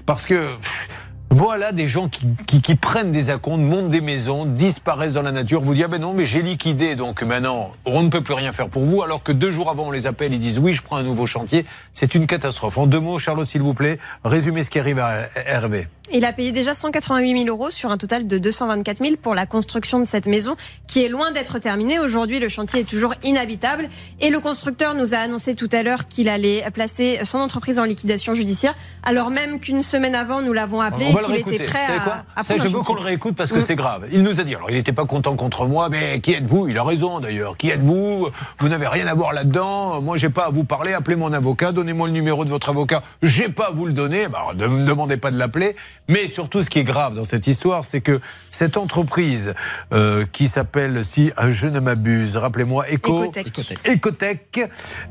Parce 0.07 0.25
que 0.25 0.57
pff, 0.57 0.89
voilà 1.31 1.73
des 1.73 1.89
gens 1.89 2.09
qui, 2.09 2.25
qui- 2.47 2.63
qui 2.63 2.75
prennent 2.77 3.11
des 3.11 3.31
acomptes, 3.31 3.61
montent 3.63 3.91
des 3.91 4.01
maisons, 4.01 4.47
disparaissent 4.47 5.15
dans 5.15 5.23
la 5.23 5.33
nature, 5.33 5.61
vous 5.61 5.75
disent 5.75 5.85
ah 5.85 5.89
ben 5.89 6.01
non 6.01 6.15
mais 6.15 6.25
j'ai 6.25 6.41
liquidé 6.41 6.95
donc 6.95 7.23
maintenant 7.23 7.73
on 7.85 8.03
ne 8.03 8.09
peut 8.09 8.23
plus 8.23 8.35
rien 8.35 8.53
faire 8.53 8.69
pour 8.69 8.85
vous 8.85 9.03
alors 9.03 9.23
que 9.23 9.33
deux 9.33 9.51
jours 9.51 9.69
avant 9.71 9.85
on 9.89 9.91
les 9.91 10.07
appelle 10.07 10.33
ils 10.33 10.39
disent 10.39 10.59
oui 10.59 10.73
je 10.73 10.83
prends 10.83 10.97
un 10.97 11.03
nouveau 11.03 11.27
chantier 11.27 11.67
c'est 11.95 12.15
une 12.15 12.27
catastrophe. 12.27 12.79
En 12.79 12.87
deux 12.87 13.01
mots 13.01 13.19
Charlotte 13.19 13.49
s'il 13.49 13.63
vous 13.63 13.75
plaît 13.75 13.99
résumez 14.25 14.63
ce 14.63 14.71
qui 14.71 14.79
arrive 14.79 14.99
à 14.99 15.27
Hervé. 15.47 15.89
Il 16.13 16.25
a 16.25 16.33
payé 16.33 16.53
déjà 16.53 16.73
188 16.73 17.45
000 17.47 17.49
euros 17.49 17.71
sur 17.73 17.91
un 17.91 17.99
total 17.99 18.29
de 18.29 18.39
224 18.39 18.99
000 19.03 19.17
pour 19.21 19.35
la 19.35 19.45
construction 19.45 19.99
de 19.99 20.05
cette 20.05 20.27
maison 20.29 20.55
qui 20.87 21.05
est 21.05 21.09
loin 21.09 21.33
d'être 21.33 21.59
terminée. 21.59 21.99
Aujourd'hui, 21.99 22.39
le 22.39 22.49
chantier 22.49 22.83
est 22.83 22.89
toujours 22.89 23.15
inhabitable 23.25 23.89
et 24.21 24.31
le 24.31 24.39
constructeur 24.39 24.95
nous 24.95 25.15
a 25.15 25.19
annoncé 25.19 25.57
tout 25.57 25.69
à 25.73 25.83
l'heure 25.83 26.07
qu'il 26.07 26.29
allait 26.29 26.65
placer 26.73 27.19
son 27.25 27.39
entreprise 27.39 27.81
en 27.81 27.85
liquidation 27.85 28.35
judiciaire 28.35 28.77
alors 29.03 29.31
même 29.31 29.59
qu'une 29.59 29.83
semaine 29.83 30.15
avant, 30.15 30.43
nous 30.43 30.53
l'avons 30.53 30.81
appelé 30.81 31.07
va 31.17 31.21
le 31.23 31.27
qu'il 31.27 31.35
réécouter. 31.35 31.55
était 31.57 31.65
prêt 31.65 31.81
Vous 31.81 31.87
savez 31.93 31.99
à, 32.01 32.05
quoi 32.05 32.15
à 32.37 32.43
Ça, 32.45 32.55
prendre 32.55 32.69
je 32.71 32.77
veux 32.77 32.83
qu'on 32.83 32.95
le 32.95 33.01
réécoute 33.01 33.37
parce 33.37 33.51
que 33.51 33.59
Mm. 33.59 33.61
c'est 33.61 33.75
grave. 33.77 34.07
Il 34.13 34.23
nous 34.23 34.41
a 34.41 34.45
dit, 34.45 34.55
alors 34.55 34.71
il 34.71 34.77
n'était 34.77 34.93
pas 34.93 35.05
content 35.07 35.35
contre 35.37 35.67
moi, 35.67 35.89
mais 35.89 36.21
qui 36.21 36.33
êtes-vous? 36.33 36.69
Il 36.69 36.79
a 36.79 36.85
raison 36.85 37.21
d'ailleurs. 37.21 37.57
Qui 37.57 37.71
êtes-vous? 37.71 38.29
Vous 38.59 38.69
n'avez 38.69 38.87
rien 38.87 39.07
à 39.07 39.15
voir 39.15 39.33
là-dedans. 39.33 40.01
Moi, 40.03 40.17
j'ai 40.17 40.31
pas 40.31 40.47
à 40.47 40.51
vous 40.51 40.65
parler. 40.65 40.93
Appelez 40.93 41.17
mon 41.17 41.33
avocat. 41.33 41.73
Donnez-moi 41.73 42.07
le 42.09 42.13
numéro 42.13 42.45
de 42.45 42.51
votre 42.51 42.69
avocat. 42.69 43.03
J'ai 43.23 43.49
pas 43.49 43.69
à 43.69 43.71
vous 43.71 43.87
le 43.87 43.93
donner. 43.93 44.29
Bah, 44.29 44.45
ne 44.57 44.67
me 44.67 44.85
demandez 44.87 45.17
pas 45.17 45.31
de 45.31 45.39
l'appeler. 45.39 45.77
Mais 46.09 46.29
surtout, 46.29 46.63
ce 46.63 46.71
qui 46.71 46.79
est 46.79 46.85
grave 46.85 47.15
dans 47.17 47.25
cette 47.25 47.47
histoire, 47.47 47.85
c'est 47.85 48.01
que 48.01 48.21
cette 48.51 48.77
entreprise 48.77 49.55
euh, 49.93 50.25
qui 50.33 50.49
s'appelle, 50.49 51.05
si 51.05 51.33
je 51.49 51.67
ne 51.69 51.81
m'abuse, 51.81 52.37
rappelez-moi, 52.37 52.85
Eco, 52.93 53.25
Ecotech. 53.25 53.47
Ecotech. 53.49 53.79
Ecotech, 53.87 54.71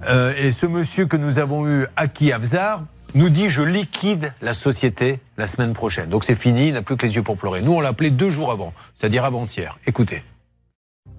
euh, 0.10 0.34
et 0.38 0.52
ce 0.52 0.66
monsieur 0.66 1.06
que 1.06 1.18
nous 1.18 1.40
avons 1.40 1.68
eu, 1.68 1.86
Aki 1.96 2.32
Avzar, 2.32 2.84
nous 3.15 3.29
dit 3.29 3.50
je 3.50 3.62
liquide 3.62 4.34
la 4.41 4.53
société 4.53 5.19
la 5.38 5.48
semaine 5.48 5.74
prochaine. 5.74 6.10
Donc 6.10 6.24
c'est 6.24 6.36
fini, 6.36 6.67
il 6.67 6.74
n'a 6.74 6.84
plus 6.84 6.95
que 6.98 7.05
les 7.07 7.15
yeux 7.15 7.24
pour 7.24 7.38
pleurer. 7.38 7.62
Nous, 7.62 7.74
on 7.74 7.81
l'a 7.81 7.89
appelé 7.89 8.12
deux 8.12 8.29
jours 8.29 8.51
avant, 8.51 8.74
c'est-à-dire 8.93 9.25
avant-hier. 9.25 9.77
Écoutez. 9.88 10.24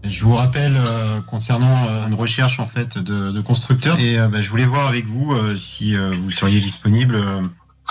Je 0.05 0.25
vous 0.25 0.35
rappelle 0.35 0.77
euh, 0.77 1.21
concernant 1.23 1.89
euh, 1.89 2.07
une 2.07 2.15
recherche 2.15 2.61
en 2.61 2.67
fait 2.67 2.97
de, 2.99 3.33
de 3.33 3.41
constructeurs 3.41 3.99
et 3.99 4.19
euh, 4.19 4.29
bah, 4.29 4.41
je 4.41 4.49
voulais 4.51 4.65
voir 4.65 4.87
avec 4.87 5.07
vous 5.07 5.33
euh, 5.33 5.57
si 5.57 5.97
euh, 5.97 6.15
vous 6.17 6.31
seriez 6.31 6.61
disponible. 6.61 7.17
euh, 7.17 7.43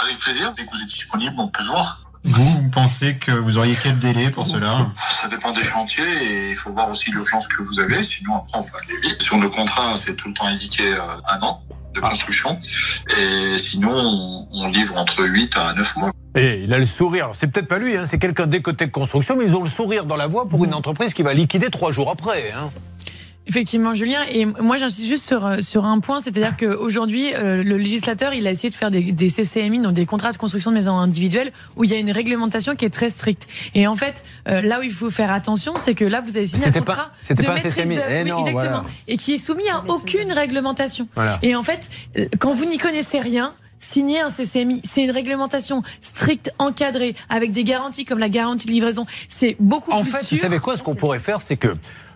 Avec 0.02 0.20
plaisir, 0.20 0.54
dès 0.56 0.66
que 0.66 0.72
vous 0.72 0.82
êtes 0.82 0.88
disponible, 0.90 1.36
on 1.38 1.50
peut 1.50 1.64
se 1.64 1.68
voir. 1.70 2.05
Vous, 2.26 2.44
vous 2.44 2.70
pensez 2.70 3.16
que 3.18 3.32
vous 3.32 3.58
auriez 3.58 3.76
quel 3.82 4.00
délai 4.00 4.32
pour 4.32 4.48
cela 4.48 4.92
Ça 5.22 5.28
dépend 5.28 5.52
des 5.52 5.64
chantiers 5.64 6.04
et 6.04 6.50
il 6.50 6.56
faut 6.56 6.72
voir 6.72 6.90
aussi 6.90 7.12
l'urgence 7.12 7.48
que 7.48 7.62
vous 7.62 7.80
avez, 7.80 8.04
sinon 8.04 8.38
après 8.38 8.60
on 8.60 8.64
peut 8.64 8.78
aller 8.84 9.00
vite. 9.02 9.22
Sur 9.22 9.38
nos 9.38 9.50
contrats, 9.50 9.96
c'est 9.96 10.16
tout 10.16 10.30
le 10.30 10.34
temps 10.34 10.48
indiqué 10.48 10.94
euh, 10.94 11.02
un 11.28 11.42
an 11.42 11.62
de 11.94 12.00
construction 12.02 12.60
et 13.18 13.58
sinon 13.58 14.48
on, 14.52 14.68
livre 14.68 14.98
entre 14.98 15.24
8 15.24 15.56
à 15.56 15.74
9 15.74 15.96
mois. 15.98 16.12
Et 16.36 16.64
il 16.64 16.74
a 16.74 16.78
le 16.78 16.86
sourire. 16.86 17.26
Alors 17.26 17.36
c'est 17.36 17.48
peut-être 17.48 17.68
pas 17.68 17.80
lui, 17.80 17.96
hein, 17.96 18.06
c'est 18.06 18.20
quelqu'un 18.20 18.48
d'Ecotech 18.48 18.92
Construction, 18.92 19.38
mais 19.38 19.46
ils 19.46 19.56
ont 19.56 19.64
le 19.64 19.70
sourire 19.70 20.06
dans 20.06 20.18
la 20.18 20.28
voix 20.28 20.50
pour 20.50 20.66
une 20.66 20.74
entreprise 20.74 21.14
qui 21.14 21.22
va 21.22 21.34
liquider 21.34 21.70
trois 21.70 21.92
jours 21.92 22.10
après. 22.10 22.52
Hein. 22.52 22.72
Effectivement, 23.48 23.94
Julien. 23.94 24.20
Et 24.32 24.46
moi, 24.46 24.78
j'insiste 24.78 25.08
juste 25.08 25.24
sur, 25.26 25.46
euh, 25.46 25.62
sur 25.62 25.86
un 25.86 26.00
point, 26.00 26.20
c'est-à-dire 26.20 26.56
qu'aujourd'hui, 26.58 27.34
euh, 27.36 27.62
le 27.64 27.78
législateur, 27.78 28.34
il 28.34 28.48
a 28.48 28.52
essayé 28.52 28.70
de 28.72 28.76
faire 28.76 28.90
des, 28.90 29.12
des 29.12 29.30
CCMI, 29.30 29.80
donc 29.82 29.94
des 29.94 30.06
contrats 30.08 30.32
de 30.32 30.38
construction 30.38 30.72
de 30.72 30.76
maisons 30.78 30.98
individuelles, 30.98 31.52
où 31.76 31.84
il 31.84 31.92
y 31.92 31.94
a 31.94 31.98
une 32.00 32.12
réglementation 32.12 32.76
qui 32.76 32.86
est 32.86 32.90
très 32.90 33.12
stricte. 33.12 33.48
Et 33.76 33.86
en 33.86 33.96
fait, 33.96 34.24
euh, 34.48 34.62
là 34.62 34.80
où 34.80 34.84
il 34.84 34.92
faut 34.92 35.12
faire 35.12 35.32
attention, 35.32 35.74
c'est 35.78 35.94
que 35.94 36.06
là, 36.06 36.22
vous 36.22 36.38
avez 36.38 36.48
signé 36.48 36.64
un 36.64 36.66
C'était 36.68 36.80
contrat 36.80 36.96
pas- 36.96 37.12
c'était 37.22 37.44
de 37.44 37.48
pas 37.48 37.52
un 37.54 37.56
maîtrise 37.56 37.74
CCMI. 37.76 37.96
de- 37.98 38.02
Eh 38.10 38.24
oui, 38.24 38.30
non, 38.30 38.38
exactement. 38.48 38.54
voilà. 38.54 38.84
Et 39.08 39.18
qui 39.18 39.34
est 39.36 39.38
soumis 39.38 39.70
à 39.70 39.84
aucune 39.90 40.32
réglementation. 40.32 41.08
Voilà. 41.16 41.38
Et 41.44 41.56
en 41.56 41.64
fait, 41.64 41.90
euh, 42.18 42.26
quand 42.40 42.52
vous 42.52 42.66
n'y 42.66 42.80
connaissez 42.80 43.20
rien, 43.20 43.54
signer 43.78 44.22
un 44.22 44.32
CCMI, 44.32 44.82
c'est 44.84 45.04
une 45.04 45.12
réglementation 45.12 45.84
stricte, 46.02 46.52
encadrée, 46.58 47.14
avec 47.30 47.52
des 47.52 47.64
garanties 47.64 48.06
comme 48.06 48.18
la 48.18 48.30
garantie 48.30 48.66
de 48.66 48.72
livraison. 48.72 49.06
C'est 49.30 49.56
beaucoup 49.60 49.92
En 49.92 50.02
plus 50.02 50.12
fait, 50.12 50.24
sûr. 50.26 50.38
vous 50.38 50.42
savez 50.44 50.58
quoi? 50.60 50.76
Ce 50.78 50.82
qu'on 50.82 50.96
pourrait 50.96 51.20
faire, 51.20 51.42
c'est 51.42 51.58
que 51.58 51.76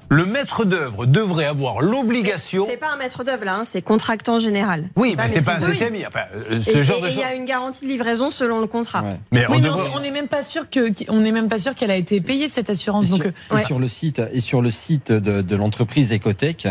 le 0.09 0.25
maître 0.25 0.65
d'œuvre 0.65 1.05
devrait 1.05 1.45
avoir 1.45 1.81
l'obligation. 1.81 2.65
C'est 2.67 2.77
pas 2.77 2.91
un 2.91 2.97
maître 2.97 3.23
d'œuvre 3.23 3.45
là, 3.45 3.57
hein, 3.57 3.63
c'est 3.65 3.81
contractant 3.81 4.39
général. 4.39 4.89
Oui, 4.95 5.13
mais 5.17 5.27
c'est 5.27 5.41
pas 5.41 5.55
un. 5.55 5.59
CCMI. 5.59 6.05
Enfin, 6.07 6.21
euh, 6.35 6.57
Et 6.57 6.63
ce 6.63 6.77
et- 6.77 6.83
genre 6.83 6.97
et 6.97 7.01
de 7.01 7.07
il 7.09 7.19
y 7.19 7.23
a 7.23 7.35
une 7.35 7.45
garantie 7.45 7.85
de 7.85 7.89
livraison 7.91 8.29
selon 8.31 8.59
le 8.59 8.67
contrat. 8.67 9.03
Mais 9.31 9.45
on 9.47 9.51
Oui, 9.53 9.57
mais 9.61 9.67
devrait- 9.67 9.89
on- 9.93 9.97
on 9.97 9.99
n'est 10.01 10.11
même 10.11 10.27
pas 10.27 10.41
sûr 10.43 10.69
que, 10.69 10.91
on 11.09 11.17
n'est 11.21 11.31
même 11.31 11.47
pas 11.47 11.59
sûr 11.59 11.75
qu'elle 11.75 11.91
a 11.91 11.95
été 11.95 12.19
payée 12.21 12.47
cette 12.47 12.69
assurance. 12.69 13.07
Et 13.07 13.09
Donc, 13.11 13.21
sur, 13.21 13.31
euh, 13.51 13.57
et 13.57 13.63
sur 13.63 13.79
le 13.79 13.87
site 13.87 14.21
et 14.33 14.39
sur 14.39 14.61
le 14.61 14.71
site 14.71 15.11
de, 15.11 15.41
de 15.41 15.55
l'entreprise 15.55 16.11
Ecotech, 16.11 16.67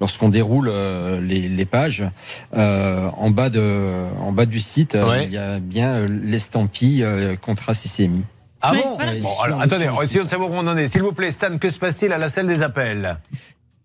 lorsqu'on 0.00 0.28
déroule 0.28 0.68
euh, 0.70 1.20
les, 1.20 1.48
les 1.48 1.64
pages, 1.64 2.04
euh, 2.56 3.08
en 3.16 3.30
bas 3.30 3.50
de 3.50 4.04
en 4.20 4.32
bas 4.32 4.46
du 4.46 4.60
site, 4.60 4.94
euh, 4.94 5.08
Ouais. 5.08 5.24
il 5.24 5.32
y 5.32 5.38
a 5.38 5.58
bien 5.58 5.90
euh, 5.96 6.06
l'estampille 6.22 7.02
euh, 7.02 7.36
contrat 7.36 7.74
CCMI. 7.74 8.24
Ah 8.68 8.74
bon 8.74 8.96
voilà. 8.96 9.12
Bon, 9.20 9.28
alors, 9.44 9.60
attendez, 9.60 9.88
essayons 10.02 10.24
de 10.24 10.28
savoir 10.28 10.50
où 10.50 10.54
on 10.54 10.66
en 10.66 10.76
est. 10.76 10.88
S'il 10.88 11.02
vous 11.02 11.12
plaît, 11.12 11.30
Stan, 11.30 11.58
que 11.58 11.70
se 11.70 11.78
passe-t-il 11.78 12.12
à 12.12 12.18
la 12.18 12.28
salle 12.28 12.46
des 12.46 12.62
appels 12.62 13.18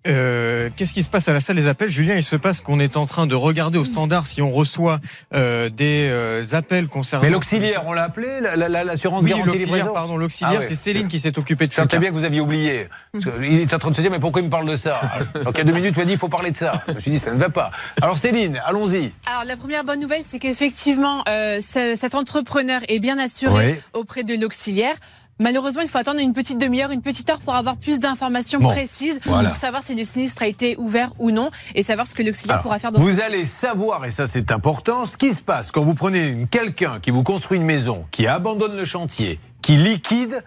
Euh, 0.07 0.69
Qu'est-ce 0.75 0.93
qui 0.93 1.03
se 1.03 1.09
passe 1.09 1.27
à 1.27 1.33
la 1.33 1.41
salle 1.41 1.57
des 1.57 1.67
appels, 1.67 1.89
Julien? 1.89 2.15
Il 2.15 2.23
se 2.23 2.35
passe 2.35 2.61
qu'on 2.61 2.79
est 2.79 2.97
en 2.97 3.05
train 3.05 3.27
de 3.27 3.35
regarder 3.35 3.77
au 3.77 3.83
standard 3.85 4.25
si 4.25 4.41
on 4.41 4.51
reçoit 4.51 4.99
euh, 5.35 5.69
des 5.69 6.07
euh, 6.09 6.41
appels 6.53 6.87
concernant. 6.87 7.23
Mais 7.23 7.29
l'auxiliaire, 7.29 7.83
on 7.85 7.93
l'a 7.93 8.03
appelé? 8.05 8.39
La- 8.41 8.55
la- 8.55 8.67
la- 8.69 8.83
L'assurance 8.83 9.23
Oui, 9.23 9.33
livraison 9.55 9.93
pardon, 9.93 10.17
l'auxiliaire, 10.17 10.59
Ah 10.61 10.65
c'est 10.67 10.75
Céline 10.75 11.07
qui 11.07 11.19
s'est 11.19 11.37
occupée 11.37 11.67
de 11.67 11.71
ça. 11.71 11.83
sentais 11.83 11.99
bien 11.99 12.09
que 12.09 12.15
vous 12.15 12.23
aviez 12.23 12.41
oublié. 12.41 12.87
Parce 13.13 13.25
que 13.25 13.43
Il 13.43 13.59
est 13.59 13.73
en 13.73 13.79
train 13.79 13.91
de 13.91 13.95
se 13.95 14.01
dire, 14.01 14.09
mais 14.11 14.19
pourquoi 14.19 14.41
il 14.41 14.45
me 14.45 14.49
parle 14.49 14.67
de 14.67 14.75
ça? 14.75 14.99
Donc 15.45 15.53
il 15.55 15.57
y 15.59 15.61
a 15.61 15.63
deux 15.65 15.73
minutes, 15.73 15.93
il 15.95 15.99
m'a 15.99 16.05
dit, 16.05 16.13
il 16.13 16.17
faut 16.17 16.29
parler 16.29 16.49
de 16.51 16.55
ça. 16.55 16.83
Je 16.87 16.93
me 16.93 16.99
suis 16.99 17.11
dit, 17.11 17.19
ça 17.19 17.31
ne 17.33 17.39
va 17.39 17.49
pas. 17.49 17.69
Alors 18.01 18.17
Céline, 18.17 18.59
allons-y. 18.65 19.11
Alors 19.27 19.43
la 19.45 19.55
première 19.55 19.83
bonne 19.83 19.99
nouvelle, 19.99 20.23
c'est 20.27 20.39
qu'effectivement, 20.39 21.23
euh, 21.29 21.59
ce- 21.61 21.95
cet 21.99 22.15
entrepreneur 22.15 22.81
est 22.87 22.99
bien 22.99 23.19
assuré 23.19 23.73
Oui. 23.73 23.79
auprès 23.93 24.23
de 24.23 24.33
l'auxiliaire. 24.35 24.95
Malheureusement, 25.39 25.81
il 25.81 25.87
faut 25.87 25.97
attendre 25.97 26.19
une 26.19 26.33
petite 26.33 26.59
demi-heure, 26.59 26.91
une 26.91 27.01
petite 27.01 27.29
heure 27.29 27.39
pour 27.39 27.55
avoir 27.55 27.77
plus 27.77 27.99
d'informations 27.99 28.59
Bon, 28.59 28.69
précises 28.69 29.19
voilà. 29.25 29.49
pour 29.49 29.57
savoir 29.57 29.81
si 29.81 29.95
le 29.95 30.03
sinistre 30.03 30.43
a 30.43 30.47
été 30.47 30.75
ouvert 30.77 31.11
ou 31.19 31.31
non 31.31 31.49
et 31.73 31.81
savoir 31.83 32.05
ce 32.05 32.13
que 32.13 32.21
l'auxiliaire 32.21 32.61
pourra 32.61 32.77
faire 32.77 32.91
dans 32.91 32.99
vous 32.99 33.21
allez 33.21 33.45
savoir, 33.45 34.05
et 34.05 34.11
ça 34.11 34.27
c'est 34.27 34.51
important, 34.51 35.05
ce 35.05 35.17
qui 35.17 35.33
se 35.33 35.41
passe 35.41 35.71
quand 35.71 35.81
vous 35.81 35.95
prenez 35.95 36.45
quelqu'un 36.51 36.99
qui 37.01 37.09
vous 37.09 37.23
construit 37.23 37.57
une 37.57 37.65
maison, 37.65 38.05
qui 38.11 38.27
abandonne 38.27 38.75
le 38.75 38.85
chantier, 38.85 39.39
qui 39.61 39.77
liquide, 39.77 40.43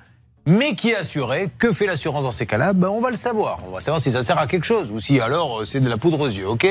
mais 0.46 0.74
qui 0.74 0.90
est 0.90 0.96
assuré. 0.96 1.48
Que 1.58 1.72
fait 1.72 1.86
l'assurance 1.86 2.22
dans 2.22 2.32
ces 2.32 2.46
cas-là? 2.46 2.72
Ben, 2.72 2.88
On 2.88 3.00
va 3.00 3.10
le 3.10 3.16
savoir. 3.16 3.60
On 3.66 3.72
va 3.72 3.80
savoir 3.80 4.00
si 4.00 4.10
ça 4.10 4.22
sert 4.22 4.38
à 4.38 4.46
quelque 4.46 4.66
chose 4.66 4.90
ou 4.90 5.00
si 5.00 5.20
alors 5.20 5.60
euh, 5.60 5.64
c'est 5.64 5.80
de 5.80 5.88
la 5.88 5.96
poudre 5.96 6.20
aux 6.20 6.28
yeux, 6.28 6.48
ok? 6.48 6.66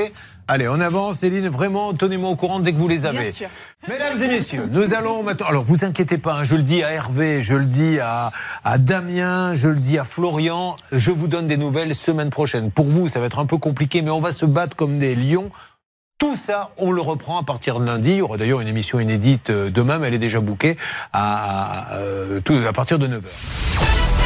Allez, 0.46 0.68
on 0.68 0.82
avance, 0.82 1.20
Céline, 1.20 1.48
vraiment, 1.48 1.94
tenez-moi 1.94 2.30
au 2.30 2.36
courant 2.36 2.60
dès 2.60 2.74
que 2.74 2.78
vous 2.78 2.90
les 2.90 3.06
avez. 3.06 3.20
Bien 3.20 3.32
sûr. 3.32 3.48
Mesdames 3.88 4.22
et 4.22 4.28
messieurs, 4.28 4.68
nous 4.70 4.94
allons 4.94 5.24
maintenant. 5.24 5.48
Alors, 5.48 5.64
vous 5.64 5.86
inquiétez 5.86 6.18
pas, 6.18 6.34
hein, 6.34 6.44
je 6.44 6.56
le 6.56 6.64
dis 6.64 6.84
à 6.84 6.92
Hervé, 6.92 7.42
je 7.42 7.56
le 7.56 7.66
dis 7.66 7.98
à, 8.02 8.30
à 8.66 8.78
Damien, 8.78 9.56
je 9.56 9.70
le 9.70 9.78
dis 9.78 9.98
à 9.98 10.04
Florian. 10.04 10.76
Je 10.92 11.12
vous 11.12 11.28
donne 11.30 11.48
des 11.48 11.56
nouvelles 11.56 11.96
semaine 11.96 12.30
prochaine. 12.30 12.72
Pour 12.72 12.88
vous, 12.88 13.08
ça 13.08 13.22
va 13.22 13.28
être 13.28 13.40
un 13.40 13.46
peu 13.46 13.58
compliqué, 13.58 14.02
mais 14.02 14.12
on 14.12 14.20
va 14.20 14.34
se 14.34 14.46
battre 14.46 14.76
comme 14.76 15.00
des 15.00 15.16
lions. 15.16 15.50
Tout 16.24 16.38
ça, 16.38 16.72
on 16.78 16.94
le 16.94 17.02
reprend 17.02 17.38
à 17.38 17.44
partir 17.44 17.82
de 17.82 17.86
lundi. 17.86 18.12
Il 18.12 18.18
y 18.20 18.22
aura 18.22 18.38
d'ailleurs 18.38 18.62
une 18.62 18.70
émission 18.70 18.98
inédite 18.98 19.50
euh, 19.50 19.70
demain, 19.70 19.98
mais 20.00 20.08
elle 20.08 20.14
est 20.14 20.20
déjà 20.20 20.40
à, 21.12 21.96
euh, 21.96 22.40
à 22.66 22.72
partir 22.72 22.98
de 22.98 23.08
9h. 23.08 24.23